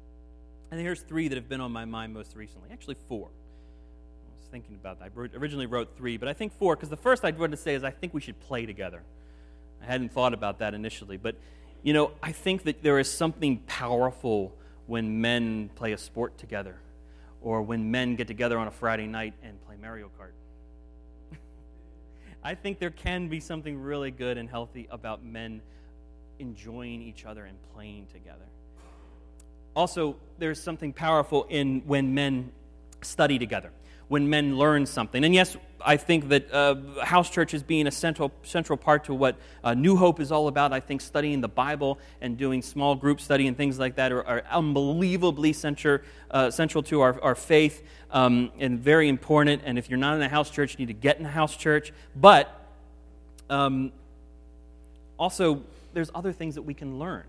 And 0.71 0.81
here's 0.81 1.01
three 1.01 1.29
that 1.29 1.35
have 1.35 1.49
been 1.49 1.61
on 1.61 1.73
my 1.73 1.85
mind 1.85 2.15
most 2.15 2.37
recently. 2.37 2.71
Actually, 2.73 2.97
four. 3.09 3.27
I 3.27 4.39
was 4.39 4.49
thinking 4.51 4.77
about 4.77 5.01
that. 5.01 5.11
I 5.17 5.37
originally 5.37 5.67
wrote 5.67 5.97
three, 5.97 6.17
but 6.17 6.29
I 6.29 6.33
think 6.33 6.57
four, 6.59 6.77
because 6.77 6.89
the 6.89 6.97
first 6.97 7.25
I 7.25 7.31
wanted 7.31 7.57
to 7.57 7.57
say 7.57 7.75
is 7.75 7.83
I 7.83 7.91
think 7.91 8.15
we 8.15 8.21
should 8.21 8.39
play 8.41 8.67
together. 8.67 9.03
I 9.83 9.87
hadn't 9.87 10.13
thought 10.13 10.35
about 10.35 10.59
that 10.61 10.75
initially, 10.75 11.17
but 11.17 11.37
you 11.83 11.93
know, 11.93 12.13
I 12.23 12.33
think 12.33 12.65
that 12.65 12.83
there 12.83 12.99
is 12.99 13.11
something 13.11 13.59
powerful 13.67 14.55
when 14.87 15.21
men 15.21 15.71
play 15.75 15.93
a 15.93 15.99
sport 15.99 16.37
together 16.37 16.77
or 17.41 17.63
when 17.63 17.91
men 17.91 18.17
get 18.17 18.27
together 18.27 18.59
on 18.59 18.67
a 18.67 18.71
Friday 18.71 19.07
night 19.07 19.35
and 19.43 19.61
play 19.67 19.77
Mario 19.81 20.11
Kart. 20.21 20.33
I 22.45 22.55
think 22.55 22.79
there 22.79 22.91
can 22.91 23.29
be 23.29 23.41
something 23.41 23.81
really 23.81 24.11
good 24.11 24.37
and 24.37 24.49
healthy 24.49 24.89
about 24.91 25.25
men 25.25 25.63
enjoying 26.39 27.03
each 27.03 27.25
other 27.25 27.45
and 27.45 27.57
playing 27.75 28.07
together. 28.13 28.45
Also, 29.75 30.17
there's 30.39 30.61
something 30.61 30.93
powerful 30.93 31.47
in 31.49 31.83
when 31.87 32.15
men 32.15 32.53
study 33.03 33.39
together 33.39 33.71
when 34.11 34.29
men 34.29 34.59
learn 34.59 34.85
something. 34.87 35.25
And 35.25 35.33
yes, 35.33 35.57
I 35.81 35.97
think 35.97 36.31
that 36.31 36.53
uh, 36.53 36.75
house 37.05 37.31
church 37.31 37.55
is 37.55 37.63
being 37.63 37.87
a 37.87 37.93
central, 37.93 38.33
central 38.43 38.77
part 38.77 39.05
to 39.05 39.15
what 39.15 39.37
uh, 39.63 39.73
New 39.75 39.95
Hope 39.95 40.19
is 40.19 40.33
all 40.33 40.49
about. 40.49 40.73
I 40.73 40.81
think 40.81 41.01
studying 41.01 41.41
the 41.41 41.49
Bible 41.49 41.97
and 42.21 42.37
doing 42.37 42.61
small 42.61 42.97
group 42.97 43.21
study 43.21 43.47
and 43.47 43.57
things 43.57 43.79
like 43.79 43.95
that 43.95 44.11
are, 44.11 44.27
are 44.27 44.43
unbelievably 44.51 45.53
central, 45.53 46.01
uh, 46.33 46.51
central 46.51 46.83
to 46.85 47.03
our, 47.03 47.23
our 47.23 47.37
faith 47.37 47.87
um, 48.11 48.51
and 48.59 48.81
very 48.81 49.09
important. 49.09 49.63
And 49.65 49.79
if 49.79 49.89
you're 49.89 49.97
not 49.97 50.17
in 50.17 50.23
a 50.23 50.29
house 50.29 50.51
church, 50.51 50.73
you 50.73 50.85
need 50.85 50.93
to 50.93 51.01
get 51.01 51.21
in 51.21 51.25
a 51.25 51.31
house 51.31 51.57
church. 51.57 51.93
But 52.17 52.53
um, 53.49 53.93
also, 55.21 55.63
there's 55.95 56.11
other 56.17 56.33
things 56.33 56.57
that 56.57 56.63
we 56.63 56.75
can 56.75 56.99
learn. 56.99 57.23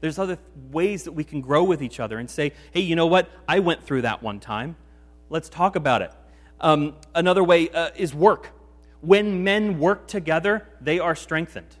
There's 0.00 0.18
other 0.18 0.38
ways 0.70 1.04
that 1.04 1.12
we 1.12 1.24
can 1.24 1.40
grow 1.40 1.64
with 1.64 1.82
each 1.82 2.00
other 2.00 2.18
and 2.18 2.30
say, 2.30 2.52
hey, 2.72 2.80
you 2.80 2.94
know 2.94 3.06
what? 3.06 3.28
I 3.48 3.58
went 3.58 3.84
through 3.84 4.02
that 4.02 4.22
one 4.22 4.40
time. 4.40 4.76
Let's 5.30 5.48
talk 5.48 5.76
about 5.76 6.02
it. 6.02 6.12
Um, 6.60 6.94
another 7.14 7.44
way 7.44 7.68
uh, 7.70 7.90
is 7.96 8.14
work. 8.14 8.50
When 9.00 9.44
men 9.44 9.78
work 9.78 10.08
together, 10.08 10.66
they 10.80 10.98
are 10.98 11.14
strengthened. 11.14 11.76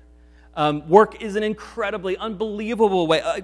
Um, 0.54 0.88
work 0.88 1.22
is 1.22 1.36
an 1.36 1.42
incredibly, 1.42 2.16
unbelievable 2.16 3.06
way. 3.06 3.20
Uh, 3.20 3.40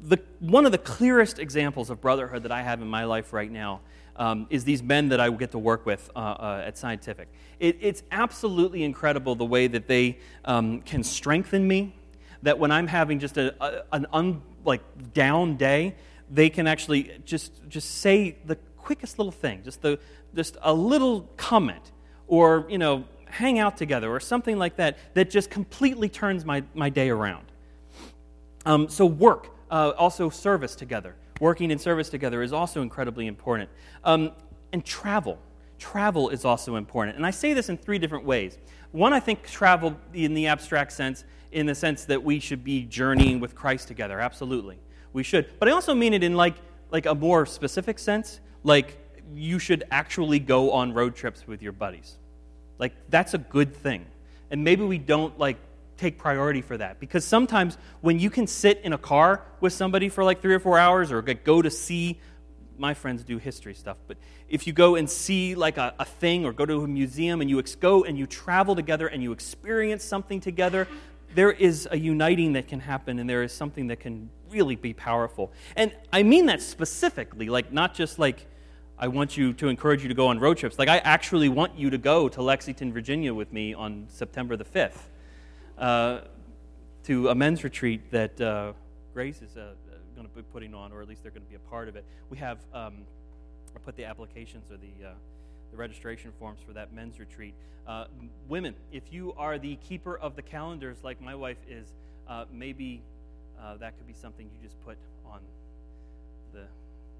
the, 0.00 0.18
one 0.40 0.66
of 0.66 0.72
the 0.72 0.78
clearest 0.78 1.38
examples 1.38 1.90
of 1.90 2.00
brotherhood 2.00 2.42
that 2.44 2.52
I 2.52 2.62
have 2.62 2.82
in 2.82 2.88
my 2.88 3.04
life 3.04 3.32
right 3.32 3.50
now 3.50 3.80
um, 4.16 4.46
is 4.50 4.64
these 4.64 4.82
men 4.82 5.08
that 5.10 5.20
I 5.20 5.30
get 5.30 5.52
to 5.52 5.58
work 5.58 5.86
with 5.86 6.10
uh, 6.14 6.18
uh, 6.18 6.64
at 6.66 6.76
Scientific. 6.76 7.28
It, 7.60 7.78
it's 7.80 8.02
absolutely 8.10 8.82
incredible 8.82 9.34
the 9.34 9.44
way 9.44 9.68
that 9.68 9.86
they 9.86 10.18
um, 10.44 10.82
can 10.82 11.02
strengthen 11.02 11.66
me. 11.66 11.94
That 12.42 12.58
when 12.58 12.72
I'm 12.72 12.86
having 12.86 13.18
just 13.18 13.36
a, 13.38 13.54
a, 13.64 13.84
an 13.92 14.06
un, 14.12 14.42
like 14.64 14.82
down 15.12 15.56
day, 15.56 15.94
they 16.30 16.50
can 16.50 16.66
actually 16.66 17.12
just 17.24 17.52
just 17.68 17.98
say 18.00 18.36
the 18.44 18.56
quickest 18.76 19.18
little 19.18 19.32
thing, 19.32 19.62
just 19.62 19.82
the 19.82 19.98
just 20.34 20.56
a 20.62 20.72
little 20.72 21.22
comment 21.36 21.92
or, 22.26 22.66
you 22.68 22.78
know, 22.78 23.04
hang 23.26 23.58
out 23.58 23.76
together 23.76 24.10
or 24.10 24.20
something 24.20 24.58
like 24.58 24.76
that 24.76 24.98
that 25.14 25.30
just 25.30 25.50
completely 25.50 26.08
turns 26.08 26.44
my, 26.44 26.62
my 26.74 26.88
day 26.88 27.10
around. 27.10 27.44
Um, 28.64 28.88
so, 28.88 29.06
work, 29.06 29.50
uh, 29.70 29.92
also 29.96 30.30
service 30.30 30.74
together. 30.74 31.16
Working 31.40 31.70
in 31.70 31.78
service 31.78 32.08
together 32.08 32.42
is 32.42 32.52
also 32.52 32.82
incredibly 32.82 33.26
important. 33.26 33.68
Um, 34.04 34.32
and 34.72 34.84
travel. 34.84 35.38
Travel 35.78 36.28
is 36.28 36.44
also 36.44 36.76
important. 36.76 37.16
And 37.16 37.26
I 37.26 37.30
say 37.30 37.52
this 37.54 37.68
in 37.68 37.76
three 37.76 37.98
different 37.98 38.24
ways. 38.24 38.58
One, 38.92 39.12
I 39.12 39.20
think 39.20 39.46
travel 39.46 39.96
in 40.12 40.34
the 40.34 40.46
abstract 40.46 40.92
sense, 40.92 41.24
in 41.52 41.66
the 41.66 41.74
sense 41.74 42.06
that 42.06 42.22
we 42.22 42.40
should 42.40 42.64
be 42.64 42.82
journeying 42.82 43.40
with 43.40 43.54
Christ 43.54 43.88
together. 43.88 44.18
Absolutely. 44.20 44.78
We 45.12 45.22
should. 45.22 45.58
But 45.58 45.68
I 45.68 45.72
also 45.72 45.94
mean 45.94 46.14
it 46.14 46.22
in 46.22 46.34
like, 46.34 46.54
like 46.90 47.06
a 47.06 47.14
more 47.14 47.46
specific 47.46 47.98
sense, 47.98 48.40
like 48.64 48.98
you 49.34 49.58
should 49.58 49.84
actually 49.90 50.38
go 50.38 50.72
on 50.72 50.92
road 50.92 51.14
trips 51.14 51.46
with 51.46 51.62
your 51.62 51.72
buddies. 51.72 52.18
Like, 52.78 52.92
that's 53.08 53.34
a 53.34 53.38
good 53.38 53.74
thing. 53.74 54.06
And 54.50 54.64
maybe 54.64 54.82
we 54.82 54.98
don't, 54.98 55.38
like, 55.38 55.56
take 55.96 56.18
priority 56.18 56.62
for 56.62 56.76
that. 56.76 56.98
Because 56.98 57.24
sometimes 57.24 57.78
when 58.00 58.18
you 58.18 58.28
can 58.28 58.46
sit 58.46 58.80
in 58.82 58.92
a 58.92 58.98
car 58.98 59.42
with 59.60 59.72
somebody 59.72 60.08
for 60.08 60.24
like 60.24 60.42
three 60.42 60.54
or 60.54 60.58
four 60.58 60.78
hours 60.78 61.12
or 61.12 61.22
go 61.22 61.62
to 61.62 61.70
see, 61.70 62.18
my 62.76 62.94
friends 62.94 63.22
do 63.22 63.38
history 63.38 63.74
stuff, 63.74 63.98
but 64.08 64.16
if 64.48 64.66
you 64.66 64.72
go 64.72 64.96
and 64.96 65.08
see 65.08 65.54
like 65.54 65.76
a, 65.76 65.94
a 65.98 66.04
thing 66.04 66.44
or 66.44 66.52
go 66.52 66.66
to 66.66 66.82
a 66.82 66.88
museum 66.88 67.40
and 67.40 67.48
you 67.48 67.58
ex- 67.58 67.76
go 67.76 68.04
and 68.04 68.18
you 68.18 68.26
travel 68.26 68.74
together 68.74 69.06
and 69.06 69.22
you 69.22 69.30
experience 69.30 70.02
something 70.02 70.40
together, 70.40 70.88
there 71.34 71.50
is 71.50 71.88
a 71.90 71.98
uniting 71.98 72.54
that 72.54 72.68
can 72.68 72.80
happen 72.80 73.18
and 73.18 73.28
there 73.28 73.42
is 73.42 73.52
something 73.52 73.86
that 73.88 74.00
can 74.00 74.30
really 74.50 74.76
be 74.76 74.92
powerful. 74.92 75.52
And 75.76 75.92
I 76.12 76.22
mean 76.22 76.46
that 76.46 76.62
specifically, 76.62 77.48
like 77.48 77.72
not 77.72 77.94
just 77.94 78.18
like 78.18 78.46
I 79.02 79.08
want 79.08 79.36
you 79.36 79.52
to 79.54 79.66
encourage 79.66 80.02
you 80.02 80.08
to 80.08 80.14
go 80.14 80.28
on 80.28 80.38
road 80.38 80.58
trips. 80.58 80.78
Like, 80.78 80.88
I 80.88 80.98
actually 80.98 81.48
want 81.48 81.76
you 81.76 81.90
to 81.90 81.98
go 81.98 82.28
to 82.28 82.40
Lexington, 82.40 82.92
Virginia 82.92 83.34
with 83.34 83.52
me 83.52 83.74
on 83.74 84.06
September 84.08 84.56
the 84.56 84.64
5th 84.64 84.98
uh, 85.76 86.20
to 87.04 87.28
a 87.28 87.34
men's 87.34 87.64
retreat 87.64 88.12
that 88.12 88.40
uh, 88.40 88.74
Grace 89.12 89.42
is 89.42 89.56
uh, 89.56 89.72
going 90.14 90.28
to 90.28 90.32
be 90.32 90.42
putting 90.42 90.72
on, 90.72 90.92
or 90.92 91.02
at 91.02 91.08
least 91.08 91.24
they're 91.24 91.32
going 91.32 91.42
to 91.42 91.48
be 91.48 91.56
a 91.56 91.70
part 91.70 91.88
of 91.88 91.96
it. 91.96 92.04
We 92.30 92.38
have, 92.38 92.58
um, 92.72 92.98
I 93.74 93.80
put 93.80 93.96
the 93.96 94.04
applications 94.04 94.70
or 94.70 94.76
the, 94.76 95.08
uh, 95.08 95.12
the 95.72 95.76
registration 95.76 96.32
forms 96.38 96.60
for 96.64 96.72
that 96.74 96.92
men's 96.92 97.18
retreat. 97.18 97.54
Uh, 97.86 98.04
women, 98.48 98.74
if 98.92 99.02
you 99.10 99.34
are 99.36 99.58
the 99.58 99.74
keeper 99.76 100.16
of 100.16 100.36
the 100.36 100.42
calendars 100.42 100.98
like 101.02 101.20
my 101.20 101.34
wife 101.34 101.56
is, 101.68 101.88
uh, 102.28 102.44
maybe 102.52 103.02
that 103.78 103.96
could 103.96 104.06
be 104.06 104.12
something 104.12 104.46
you 104.46 104.58
just 104.62 104.80
put 104.84 104.96
on 105.24 105.40
the, 106.52 106.64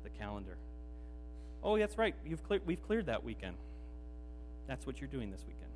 the 0.02 0.10
calendar. 0.10 0.56
Oh, 1.62 1.78
that's 1.78 1.96
right. 1.96 2.14
You've 2.26 2.40
we've 2.66 2.82
cleared 2.84 3.06
that 3.06 3.22
weekend. 3.22 3.54
That's 4.66 4.86
what 4.86 5.00
you're 5.00 5.08
doing 5.08 5.30
this 5.30 5.40
weekend. 5.46 5.70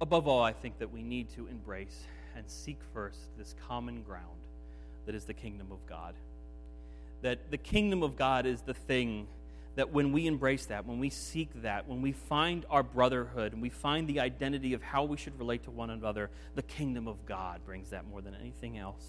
Above 0.00 0.28
all, 0.28 0.42
I 0.42 0.52
think 0.52 0.78
that 0.78 0.92
we 0.92 1.02
need 1.02 1.30
to 1.34 1.46
embrace 1.48 2.04
and 2.36 2.44
seek 2.48 2.78
first 2.92 3.18
this 3.38 3.54
common 3.66 4.02
ground 4.02 4.24
that 5.06 5.14
is 5.14 5.24
the 5.24 5.34
kingdom 5.34 5.68
of 5.72 5.78
God. 5.88 6.14
That 7.22 7.50
the 7.50 7.58
kingdom 7.58 8.02
of 8.02 8.16
God 8.16 8.46
is 8.46 8.60
the 8.60 8.74
thing 8.74 9.26
that 9.76 9.92
when 9.92 10.10
we 10.10 10.26
embrace 10.26 10.66
that, 10.66 10.86
when 10.86 10.98
we 10.98 11.10
seek 11.10 11.50
that, 11.62 11.86
when 11.86 12.02
we 12.02 12.12
find 12.12 12.64
our 12.70 12.82
brotherhood 12.82 13.52
and 13.52 13.62
we 13.62 13.68
find 13.68 14.08
the 14.08 14.20
identity 14.20 14.72
of 14.72 14.82
how 14.82 15.04
we 15.04 15.16
should 15.16 15.38
relate 15.38 15.64
to 15.64 15.70
one 15.70 15.90
another, 15.90 16.30
the 16.54 16.62
kingdom 16.62 17.06
of 17.06 17.24
God 17.26 17.60
brings 17.64 17.90
that 17.90 18.06
more 18.08 18.22
than 18.22 18.34
anything 18.34 18.78
else. 18.78 19.04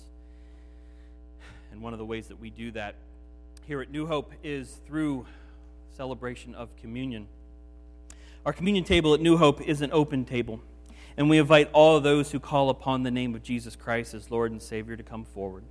And 1.71 1.81
one 1.81 1.93
of 1.93 1.99
the 1.99 2.05
ways 2.05 2.27
that 2.27 2.39
we 2.39 2.49
do 2.49 2.71
that 2.71 2.95
here 3.65 3.81
at 3.81 3.89
New 3.89 4.05
Hope 4.07 4.33
is 4.43 4.79
through 4.85 5.25
celebration 5.95 6.53
of 6.53 6.75
communion. 6.77 7.27
Our 8.45 8.53
communion 8.53 8.83
table 8.83 9.13
at 9.13 9.21
New 9.21 9.37
Hope 9.37 9.61
is 9.61 9.81
an 9.81 9.91
open 9.93 10.25
table, 10.25 10.61
and 11.17 11.29
we 11.29 11.37
invite 11.37 11.69
all 11.73 11.99
those 11.99 12.31
who 12.31 12.39
call 12.39 12.69
upon 12.69 13.03
the 13.03 13.11
name 13.11 13.35
of 13.35 13.43
Jesus 13.43 13.75
Christ 13.75 14.13
as 14.13 14.29
Lord 14.31 14.51
and 14.51 14.61
Savior 14.61 14.95
to 14.95 15.03
come 15.03 15.23
forward. 15.23 15.63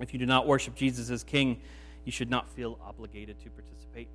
If 0.00 0.12
you 0.12 0.18
do 0.18 0.26
not 0.26 0.46
worship 0.46 0.74
Jesus 0.74 1.10
as 1.10 1.24
King, 1.24 1.60
you 2.08 2.12
should 2.12 2.30
not 2.30 2.48
feel 2.48 2.78
obligated 2.82 3.38
to 3.38 3.50
participate. 3.50 4.08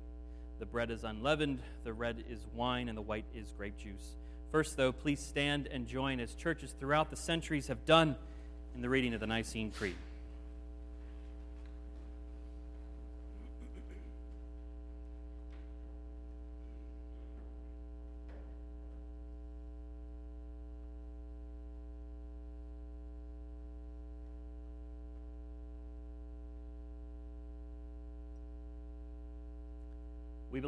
The 0.58 0.66
bread 0.66 0.90
is 0.90 1.04
unleavened, 1.04 1.60
the 1.84 1.92
red 1.92 2.24
is 2.28 2.40
wine, 2.52 2.88
and 2.88 2.98
the 2.98 3.02
white 3.02 3.24
is 3.36 3.54
grape 3.56 3.78
juice. 3.78 4.16
First, 4.50 4.76
though, 4.76 4.90
please 4.90 5.20
stand 5.20 5.68
and 5.68 5.86
join 5.86 6.18
as 6.18 6.34
churches 6.34 6.74
throughout 6.80 7.10
the 7.10 7.16
centuries 7.16 7.68
have 7.68 7.86
done 7.86 8.16
in 8.74 8.82
the 8.82 8.88
reading 8.88 9.14
of 9.14 9.20
the 9.20 9.28
Nicene 9.28 9.70
Creed. 9.70 9.94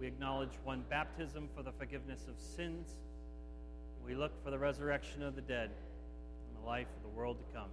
We 0.00 0.06
acknowledge 0.06 0.52
one 0.62 0.84
baptism 0.88 1.48
for 1.56 1.62
the 1.62 1.72
forgiveness 1.72 2.28
of 2.28 2.34
sins. 2.38 2.88
We 4.06 4.14
look 4.14 4.32
for 4.44 4.50
the 4.50 4.58
resurrection 4.58 5.22
of 5.22 5.34
the 5.34 5.42
dead 5.42 5.70
and 5.70 6.62
the 6.62 6.66
life 6.66 6.86
of 6.96 7.02
the 7.02 7.18
world 7.18 7.36
to 7.38 7.58
come. 7.58 7.68